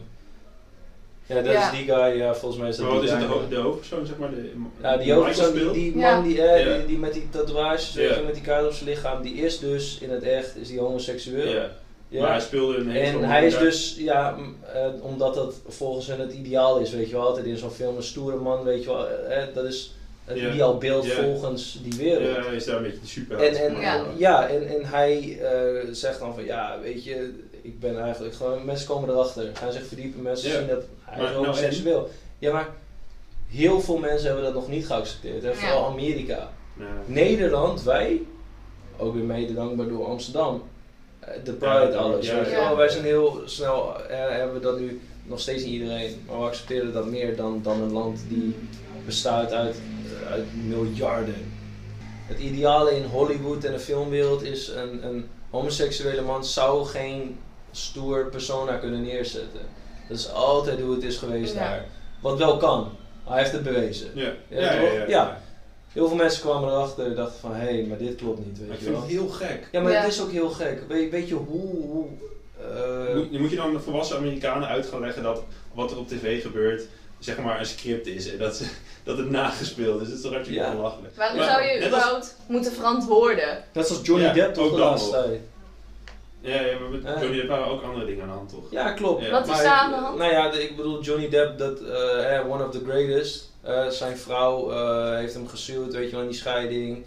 [1.26, 1.72] Ja, dat Ja.
[1.72, 3.42] is die guy, ja, volgens mij is dat Maar wat is die het, de, guy.
[3.42, 4.30] ho- de hoofdpersoon, zeg maar?
[4.30, 4.50] De,
[4.82, 8.42] Ja, die hoofdpersoon, die, man die, eh, die, die met die tatoeages, je, met die
[8.42, 11.52] kaart op zijn lichaam, die is dus in het echt is die homoseksueel.
[11.54, 11.70] Ja.
[12.08, 12.20] Ja.
[12.20, 14.36] Maar hij speelde een hele En hij is dus, ja,
[14.74, 17.96] eh, omdat dat volgens hen het ideaal is, weet je wel, altijd in zo'n film
[17.96, 19.94] een stoere man, weet je wel, eh, dat is
[20.24, 20.50] het Ja.
[20.52, 21.22] ideaalbeeld Ja.
[21.22, 22.36] volgens die wereld.
[22.36, 23.38] Ja, hij is daar een beetje de super.
[23.38, 23.96] En, en, Ja.
[23.96, 27.34] en, ja, en, en hij eh, zegt dan van ja, weet je,
[27.64, 30.58] ik ben eigenlijk gewoon, mensen komen erachter, gaan zich verdiepen, mensen Ja.
[30.58, 32.08] zien dat hij Maar is nou, homoseksueel.
[32.38, 32.68] Ja, maar
[33.48, 36.50] heel veel mensen hebben dat nog niet geaccepteerd, en vooral Amerika.
[36.78, 36.84] Ja.
[37.06, 38.22] Nederland, wij,
[38.96, 40.62] ook weer mede dankbaar door Amsterdam,
[41.20, 42.30] eh, de Pride, Ja, alles.
[42.30, 42.76] wel.
[42.76, 46.44] Wij zijn heel snel, eh, hebben we dat nu nog steeds niet iedereen, maar we
[46.44, 48.54] accepteren dat meer dan, dan een land die
[49.06, 49.76] bestaat uit,
[50.30, 51.52] uit miljarden.
[52.26, 57.38] Het ideale in Hollywood en de filmwereld is een, een homoseksuele man zou geen
[57.76, 59.60] stoer persona kunnen neerzetten.
[60.08, 61.58] Dat is altijd hoe het is geweest Ja.
[61.60, 61.84] daar.
[62.20, 62.90] Wat wel kan.
[63.24, 64.10] Hij heeft het bewezen.
[64.14, 64.22] Ja.
[64.48, 64.92] Ja, Ja, ja, toch?
[64.98, 65.42] ja, Ja.
[65.92, 68.66] Heel veel mensen kwamen erachter en dachten van, hé, hey, maar dit klopt niet, Maar
[68.68, 69.04] weet ik je vind wel.
[69.06, 69.68] het heel gek.
[69.72, 70.00] Ja, maar Ja.
[70.00, 70.82] het is ook heel gek.
[70.88, 71.70] Weet, weet je hoe...
[71.86, 72.06] hoe
[72.60, 76.08] eh, Moet, moet je dan de volwassen Amerikanen uit gaan leggen dat wat er op
[76.08, 76.82] tv gebeurt,
[77.18, 78.62] zeg maar een script is en dat,
[79.04, 80.06] dat het nagespeeld is?
[80.08, 80.74] Dat is toch hartstikke Ja.
[80.74, 81.16] belachelijk.
[81.16, 83.64] Waarom Maar zou je als- überhaupt moeten verantwoorden?
[83.72, 85.40] net zoals Johnny Ja, Depp toch ook de dan laatste tijd.
[86.44, 87.20] Ja, ja maar met Ja.
[87.20, 88.70] Johnny Depp waren ook andere dingen aan de hand, toch?
[88.70, 89.24] Ja, klopt.
[89.24, 89.30] Ja.
[89.30, 90.18] Wat is daar aan de hand?
[90.18, 93.52] Nou ja, de- ik bedoel, Johnny Depp, dat, eh, eh, one of the greatest.
[93.62, 97.04] Eh, zijn vrouw eh, heeft hem gesuwd, weet je wel, in die scheiding.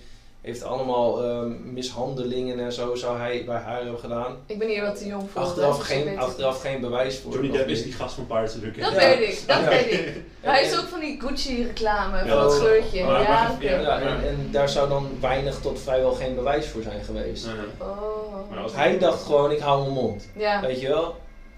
[0.47, 4.35] Heeft allemaal ehm, mishandelingen en zo zou hij bij haar hebben gedaan.
[4.45, 5.41] Ik ben hier wat te jong voor.
[5.41, 7.31] Achteraf dus geen, achteraf geen bewijs voor.
[7.33, 7.83] Johnny Depp is niet.
[7.85, 8.79] die gast van Pirates of the.
[8.79, 9.67] Dat weet ik, dat Ja.
[9.69, 10.15] weet ik.
[10.41, 12.59] Hij is ook van die Gucci reclame, Ja, van dat oh.
[12.59, 13.03] kleurtje.
[13.03, 17.47] Maar- Ja, en, en daar zou dan weinig tot vrijwel geen bewijs voor zijn geweest.
[17.81, 18.75] Oh.
[18.75, 20.27] Hij dacht gewoon, ik hou mijn mond.
[20.35, 20.61] Ja.
[20.61, 21.15] Weet je wel?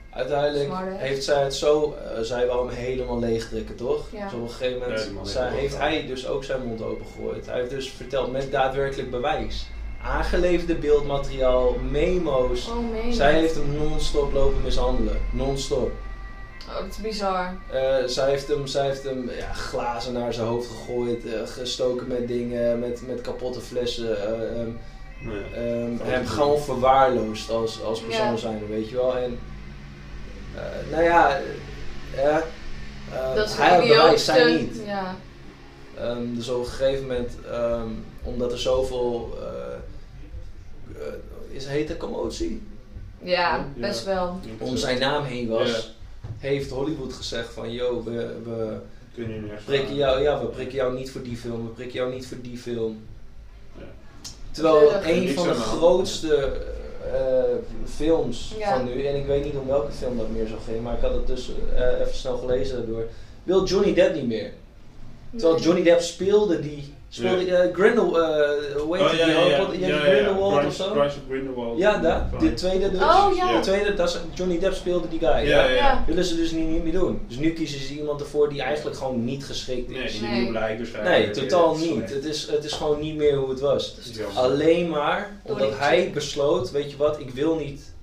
[0.09, 4.07] Uiteindelijk heeft zij het zo, eh, zij wou hem helemaal leegtrekken, toch?
[4.11, 4.23] Ja.
[4.23, 4.99] Dus op een gegeven moment
[5.33, 7.45] Ja, heeft zij, hij dus ook zijn mond opengegooid.
[7.45, 9.67] Hij heeft dus verteld met daadwerkelijk bewijs.
[10.03, 12.67] Aangeleverde beeldmateriaal, memo's.
[12.69, 15.17] Oh, meen Zij heeft hem non-stop lopen mishandelen.
[15.31, 15.91] Non-stop.
[16.69, 17.55] Oh, dat is bizar.
[17.71, 22.07] Eh, zij heeft hem, zij heeft hem ja, glazen naar zijn hoofd gegooid, eh, gestoken
[22.07, 24.17] met dingen, met, met kapotte flessen.
[24.17, 24.69] eh, ehm,
[25.21, 25.57] Ja.
[25.59, 28.37] Ehm, hem gewoon verwaarloosd als, als persoon Ja.
[28.37, 29.17] zijn, weet je wel.
[29.17, 29.39] En,
[30.91, 31.39] nou ja,
[32.15, 34.81] eh, eh, Dat is hij had bewijs, zij niet.
[34.85, 35.15] Ja.
[35.97, 37.89] Ehm, dus op een gegeven moment, ehm,
[38.23, 39.73] omdat er zoveel, eh,
[41.01, 41.13] eh,
[41.49, 42.61] is heet commotie,
[43.21, 44.39] ja, best wel.
[44.57, 45.77] om zijn naam heen was, Ja.
[46.37, 48.77] heeft Hollywood gezegd van, yo, we, we
[49.65, 52.41] prikken jou, ja, we prikken jou niet voor die film, we prikken jou niet voor
[52.41, 53.01] die film.
[53.77, 53.83] Ja.
[54.51, 56.51] Terwijl Ja, een van de grootste eh,
[57.85, 58.75] films Ja.
[58.77, 61.01] van nu, en ik weet niet om welke film dat meer zou gaan, maar ik
[61.01, 63.03] had het dus eh, even snel gelezen daardoor,
[63.43, 64.51] wil Johnny Depp niet meer.
[65.31, 65.59] Terwijl.
[65.59, 69.99] Johnny Depp speelde die, speelde eh, Grindel, eh hoe heet Oh, die, die die ja.
[69.99, 70.93] Grindelwald of zo?
[71.77, 72.49] Ja, daar, Fine.
[72.49, 72.99] de tweede dus.
[73.01, 73.55] Oh, ja.
[73.55, 75.29] De tweede, dat is, Johnny Depp speelde die guy.
[75.47, 76.03] Ja, Ja.
[76.07, 77.21] Willen ze dus niet, niet meer doen.
[77.27, 80.11] Dus nu kiezen ze iemand ervoor die eigenlijk gewoon niet geschikt Nee, is.
[80.19, 80.41] die Nee.
[80.41, 81.17] nieuw lijkt waarschijnlijk.
[81.35, 82.09] Nee, totaal dat niet.
[82.13, 83.95] Het is, het is gewoon niet meer hoe het was.
[84.17, 84.35] Dat.
[84.35, 87.93] Alleen maar omdat die hij besloot, weet je wat, ik wil niet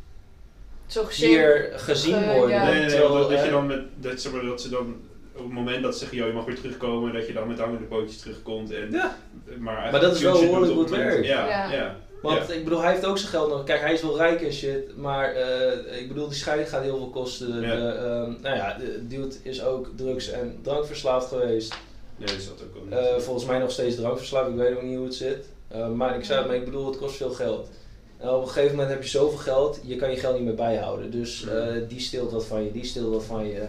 [0.87, 1.29] Zo gezien.
[1.29, 2.57] hier gezien Eh, worden.
[2.57, 2.63] ja.
[2.65, 4.97] Nee, nee, nee, Terwijl, want dat eh, je dan met, dat, dat ze dan
[5.39, 7.59] op het moment dat ze zeggen, joh, je mag weer terugkomen, dat je dan met
[7.59, 8.71] hangende pootjes terugkomt.
[8.73, 9.17] En, Ja.
[9.59, 11.27] maar, Maar dat is wel het moment- werkt.
[11.27, 11.73] Ja, Ja.
[11.73, 11.97] ja.
[12.23, 13.65] Want ik bedoel, hij heeft ook zijn geld nodig.
[13.65, 16.97] Kijk, hij is wel rijk en shit, maar eh, ik bedoel, die scheiding gaat heel
[16.97, 17.61] veel kosten.
[17.61, 17.75] Ja.
[17.77, 21.77] De, ehm, nou ja, de dude is ook drugs- en drankverslaafd geweest.
[22.17, 23.23] Nee, dat is dat ook wel Eh, niet.
[23.23, 25.49] volgens mij nog steeds drankverslaafd, ik weet ook niet hoe het zit.
[25.69, 27.69] Eh, maar ik zei het, maar ik bedoel, het kost veel geld.
[28.19, 30.55] En op een gegeven moment heb je zoveel geld, je kan je geld niet meer
[30.55, 31.11] bijhouden.
[31.11, 33.63] Dus eh, die steelt wat van je, die steelt wat van je.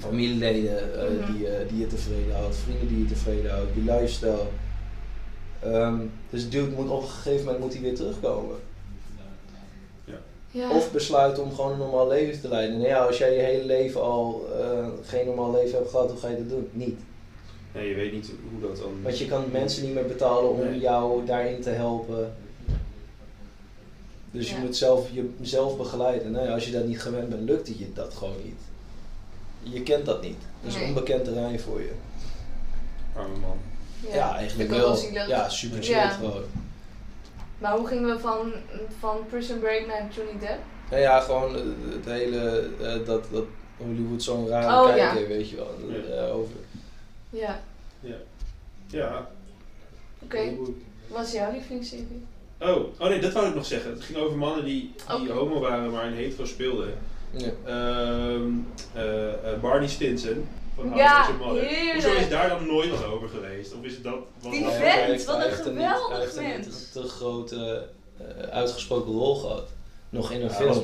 [0.00, 1.32] Familieleden eh, Mhm.
[1.32, 4.42] die, eh, die je tevreden houdt, vrienden die je tevreden houdt, je lifestyle.
[5.62, 5.98] Ehm,
[6.30, 8.56] dus dude moet op een gegeven moment moet hij weer terugkomen.
[10.52, 10.70] Ja.
[10.70, 12.76] Of besluiten om gewoon een normaal leven te leiden.
[12.76, 16.18] Nou ja, als jij je hele leven al eh, geen normaal leven hebt gehad, hoe
[16.20, 16.68] ga je dat doen?
[16.72, 16.98] Niet.
[17.74, 19.02] Nee, je weet niet hoe dat dan...
[19.02, 20.78] Want je kan mensen niet meer betalen om Nee.
[20.80, 22.32] jou daarin te helpen.
[24.30, 25.08] Dus je moet zelf
[25.40, 26.32] jezelf begeleiden.
[26.32, 28.60] Nou ja, als je dat niet gewend bent, lukt het je dat gewoon niet.
[29.62, 30.38] Je kent dat niet.
[30.62, 30.86] Dat is Nee.
[30.88, 31.92] onbekend terrein voor je.
[33.16, 33.56] Arme man.
[34.12, 34.98] Ja, eigenlijk wel.
[35.28, 36.08] Ja, super chill Ja.
[36.08, 36.42] gewoon.
[37.58, 38.52] Maar hoe gingen we van,
[38.98, 40.58] van Prison Break naar Johnny Depp?
[40.90, 41.62] Nou ja, gewoon eh,
[41.94, 43.44] het hele, eh, dat, dat
[43.76, 45.12] Hollywood zo'n rare Oh, kijk ja.
[45.12, 45.74] heeft, weet je wel.
[45.88, 46.16] Ja.
[46.26, 46.54] Eh, over.
[47.30, 47.60] Ja,
[48.86, 49.28] Ja.
[50.22, 50.38] oké.
[51.06, 52.24] Wat is jouw lievelingsserie?
[52.60, 53.90] Oh, oh nee, dat wou ik nog zeggen.
[53.90, 56.94] Het ging over mannen die, homo waren, maar een hetero speelden.
[57.30, 57.48] Ja.
[57.66, 58.50] Ehm,
[58.94, 60.48] eh, eh, Barney Stinson.
[60.76, 61.62] Van How I Ja, Met Your Mother.
[61.68, 61.92] heerlijk.
[62.06, 63.74] Hoezo is daar dan nooit wat over geweest?
[63.74, 64.14] Of is het dat...
[64.40, 66.72] wat Die was- vent, hij heeft- wat een geweldig Hij heeft een
[67.02, 67.86] te grote,
[68.18, 69.68] eh, uitgesproken rol gehad.
[70.08, 70.82] Nog in een Ja, film.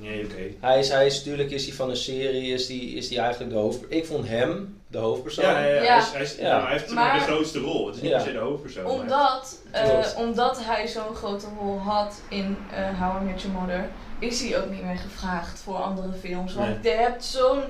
[0.00, 0.42] Nee, oké.
[0.60, 3.52] Hij is, hij is, natuurlijk is hij van een serie, is die, is die eigenlijk
[3.52, 3.80] de hoofd...
[3.88, 5.44] Ik vond hem de hoofdpersoon.
[5.44, 5.82] Ja, ja, ja.
[5.82, 5.88] Ja.
[5.92, 6.48] Hij, is, hij, is- Ja.
[6.50, 7.86] nou, hij heeft maar, de grootste rol.
[7.86, 8.16] Het is niet Ja.
[8.16, 8.86] per se de hoofdpersoon.
[8.86, 13.88] Omdat, eh, omdat hij zo'n grote rol had in eh How I Met Your Mother,
[14.18, 16.54] is hij ook niet meer gevraagd voor andere films.
[16.54, 17.62] Want je hebt zo'n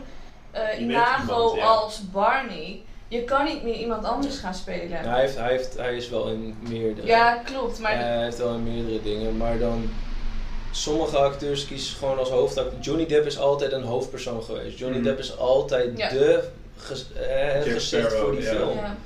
[0.50, 1.64] eh, bent imago iemand, ja.
[1.64, 2.80] als Barney.
[3.08, 4.88] Je kan niet meer iemand anders gaan spelen.
[4.88, 7.06] Ja, hij, heeft, hij, heeft, hij is wel in meerdere...
[7.06, 7.78] Ja, klopt.
[7.78, 9.90] Maar hij heeft wel in meerdere dingen, maar dan...
[10.70, 12.80] Sommige acteurs kiezen gewoon als hoofdacteur.
[12.80, 14.78] Johnny Depp is altijd een hoofdpersoon geweest.
[14.78, 15.06] Johnny Mhm.
[15.06, 16.08] Depp is altijd Ja.
[16.08, 18.74] de ges, eh, gezicht Sparrow, voor die film.
[18.78, 18.96] ja.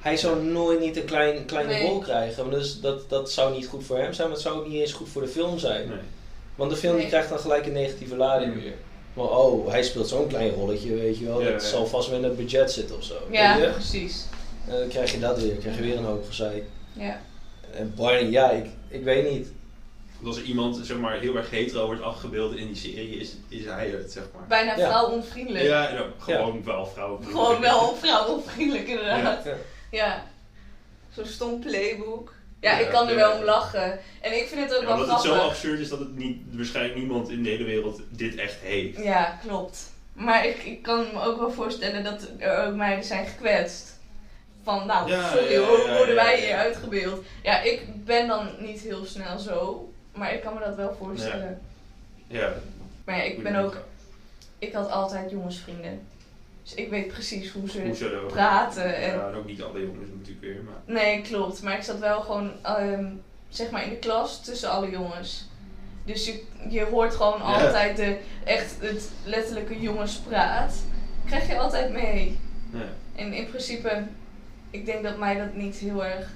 [0.00, 1.88] Hij zou nooit niet een klein, kleine Nee.
[1.88, 2.36] rol krijgen.
[2.42, 4.80] Want dus dat, dat zou niet goed voor hem zijn, maar het zou ook niet
[4.80, 5.90] eens goed voor de film zijn.
[6.54, 7.10] Want de film die Nee.
[7.10, 8.72] krijgt dan gelijk een negatieve lading weer.
[9.14, 11.40] Maar oh, hij speelt zo'n klein rolletje, weet je wel.
[11.42, 11.68] Ja, dat ja.
[11.68, 13.14] zal vast wel in het budget zitten of zo.
[13.30, 13.70] ja, weet je?
[13.70, 14.26] precies.
[14.68, 16.64] En dan krijg je dat weer, krijg je weer een hoop gezeik.
[16.92, 17.20] Ja.
[17.74, 19.48] En Barney, ja, ik, ik weet niet.
[20.20, 23.36] Want als er iemand zeg maar, heel erg hetero wordt afgebeeld in die serie, is,
[23.48, 24.46] is hij het, zeg maar.
[24.48, 24.88] Bijna Ja.
[24.88, 25.64] vrouwonvriendelijk.
[25.64, 27.24] Ja, gewoon wel vrouwen.
[27.24, 29.44] Gewoon wel vrouwonvriendelijk inderdaad.
[29.44, 29.54] Ja.
[29.90, 30.24] Ja.
[31.14, 32.34] Zo'n stom playbook.
[32.62, 33.98] Ja, ik kan er wel om lachen.
[34.20, 35.48] En ik vind het ook wel omdat het zo grappig.
[35.48, 38.98] absurd is dat het niet, waarschijnlijk niemand in de hele wereld dit echt heeft.
[38.98, 39.92] Ja, klopt.
[40.12, 43.98] Maar ik, ik kan me ook wel voorstellen dat er ook meiden zijn gekwetst.
[44.62, 47.24] Van, nou, Ja, sorry, ja, hoe ja, worden wij hier uitgebeeld?
[47.42, 49.92] Ja, ik ben dan niet heel snel zo.
[50.14, 51.60] Maar ik kan me dat wel voorstellen.
[52.26, 52.52] Ja.
[53.04, 53.76] Maar ja, ik ben ook...
[54.58, 56.06] Ik had altijd jongensvrienden.
[56.62, 58.96] Dus ik weet precies hoe ze praten.
[58.96, 59.16] En...
[59.16, 60.94] Ja, en ook niet alle jongens natuurlijk weer, maar...
[60.94, 61.62] Nee, klopt.
[61.62, 63.06] Maar ik zat wel gewoon, ehm,
[63.48, 65.48] zeg maar, in de klas tussen alle jongens.
[66.04, 67.44] Dus je, je hoort gewoon Ja.
[67.44, 70.74] altijd de, echt het letterlijke jongenspraat.
[71.26, 72.38] Krijg je altijd mee.
[72.72, 72.86] Ja.
[73.14, 74.02] En in principe,
[74.70, 76.28] ik denk dat mij dat niet heel erg,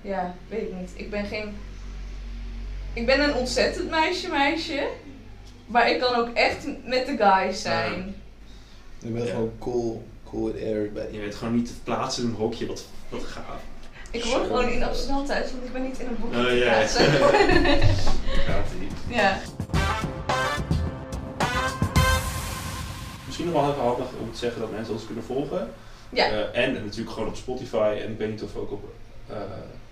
[0.00, 0.90] ja, weet ik niet.
[0.94, 1.56] Ik ben geen,
[2.92, 4.88] ik ben een ontzettend meisje meisje.
[5.66, 8.14] Maar ik kan ook echt met de guys zijn.
[9.04, 9.32] Je bent Ja.
[9.32, 11.14] gewoon cool, cool with everybody.
[11.14, 13.60] Je weet gewoon niet te plaatsen in een hokje, wat, wat gaaf.
[14.10, 16.54] Ik hoor gewoon in Amsterdam thuis, want ik ben niet in een boekje Oh, te
[16.54, 16.86] ja.
[18.78, 18.88] die.
[19.16, 19.38] ja.
[23.26, 25.70] Misschien nog wel even handig om te zeggen dat mensen ons kunnen volgen.
[26.10, 26.26] Ja.
[26.30, 28.84] Eh, en natuurlijk gewoon op Spotify en ik weet niet of ook op...
[29.28, 29.36] eh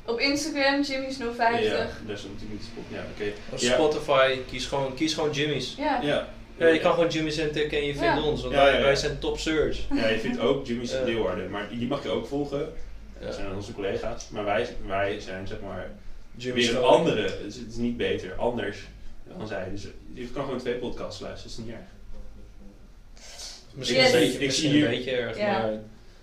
[0.04, 1.62] Op Instagram, Jimmy's 050.
[1.64, 2.94] Ja, dat is natuurlijk niet Spotify.
[2.94, 3.32] Ja, oké.
[3.52, 3.72] Op Ja.
[3.72, 5.74] Spotify, kies gewoon, kies gewoon Jimmy's.
[5.78, 5.98] Ja.
[6.02, 6.28] Ja.
[6.62, 8.22] Ja, je kan gewoon Jimmy's intikken en je vindt Ja.
[8.22, 8.84] ons, want Ja, wij, ja, ja.
[8.84, 9.78] wij zijn top search.
[9.94, 11.04] Ja, je vindt ook Jimmy's Eh.
[11.04, 12.72] Leeuwarden, maar die mag je ook volgen.
[13.20, 14.26] Dat zijn onze collega's.
[14.30, 15.90] Maar wij, wij zijn zeg maar
[16.36, 17.22] Jimmy's weer een andere.
[17.22, 18.78] Het is, het is niet beter, anders
[19.38, 19.68] dan zij.
[19.72, 21.90] Dus je kan gewoon twee podcasts luisteren, dat is niet erg.
[23.74, 24.12] Misschien Yes.
[24.12, 25.70] een beetje, Ik zie een beetje erg, maar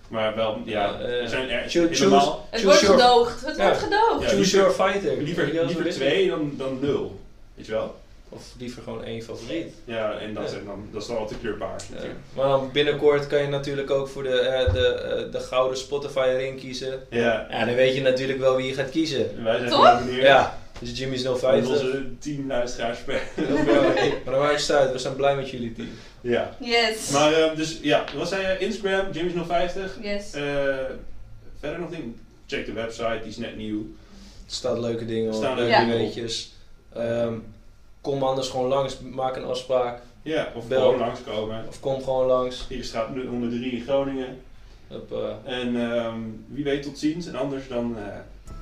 [0.08, 2.06] Maar wel, ja, Ja, eh, zijn er, choose-
[2.50, 3.46] Het wordt your- gedoogd.
[3.46, 3.64] Het Ja.
[3.64, 4.22] wordt gedoogd.
[4.24, 5.18] Ja, choose your fighter.
[5.22, 7.20] liever, liever twee dan, dan nul.
[7.56, 7.96] Weet je wel?
[8.32, 9.74] Of liever gewoon één favoriet.
[9.86, 10.58] Ja, en dat, Ja.
[10.58, 11.94] en dan, dat is dan altijd kleur paars Ja.
[11.94, 12.20] natuurlijk.
[12.36, 16.34] Maar dan binnenkort kan je natuurlijk ook voor de, eh, de, eh, de gouden Spotify
[16.38, 17.00] ring kiezen.
[17.10, 19.38] Ja, Ja, dan weet je natuurlijk wel wie je gaat kiezen.
[19.38, 20.00] en wij zijn Toch?
[20.06, 20.22] benieuwd.
[20.22, 21.70] Ja, dus Jimmy's Met 050.
[21.70, 23.22] onze tien luisteraars per.
[24.26, 25.90] Maar dan maakt het uit, we zijn blij met jullie team.
[26.22, 26.56] ja.
[26.60, 27.10] Yes.
[27.10, 28.58] Maar eh, dus ja, wat zei je?
[28.66, 29.98] Instagram, Jimmy's 050.
[30.02, 30.34] Yes.
[30.34, 30.44] Eh,
[31.60, 32.16] verder nog dingen?
[32.48, 33.80] Check de website, die is net nieuw.
[33.80, 36.54] Er staan leuke dingen Er op, staan leuke weetjes.
[36.94, 37.34] Ehm,
[38.02, 40.00] kom anders gewoon langs, maak een afspraak.
[40.22, 40.82] Ja, of Bel.
[40.82, 41.66] gewoon langskomen.
[41.68, 42.66] Of kom gewoon langs.
[42.70, 44.42] Hier staat 103 in Groningen.
[44.88, 47.28] Op, eh, En ehm, wie weet tot ziens.
[47.28, 48.04] En anders dan eh,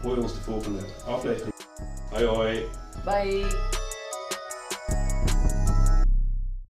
[0.01, 1.53] hoor je ons de volgende aflevering.
[2.11, 2.61] Hoi hoi.
[3.05, 3.86] Bye.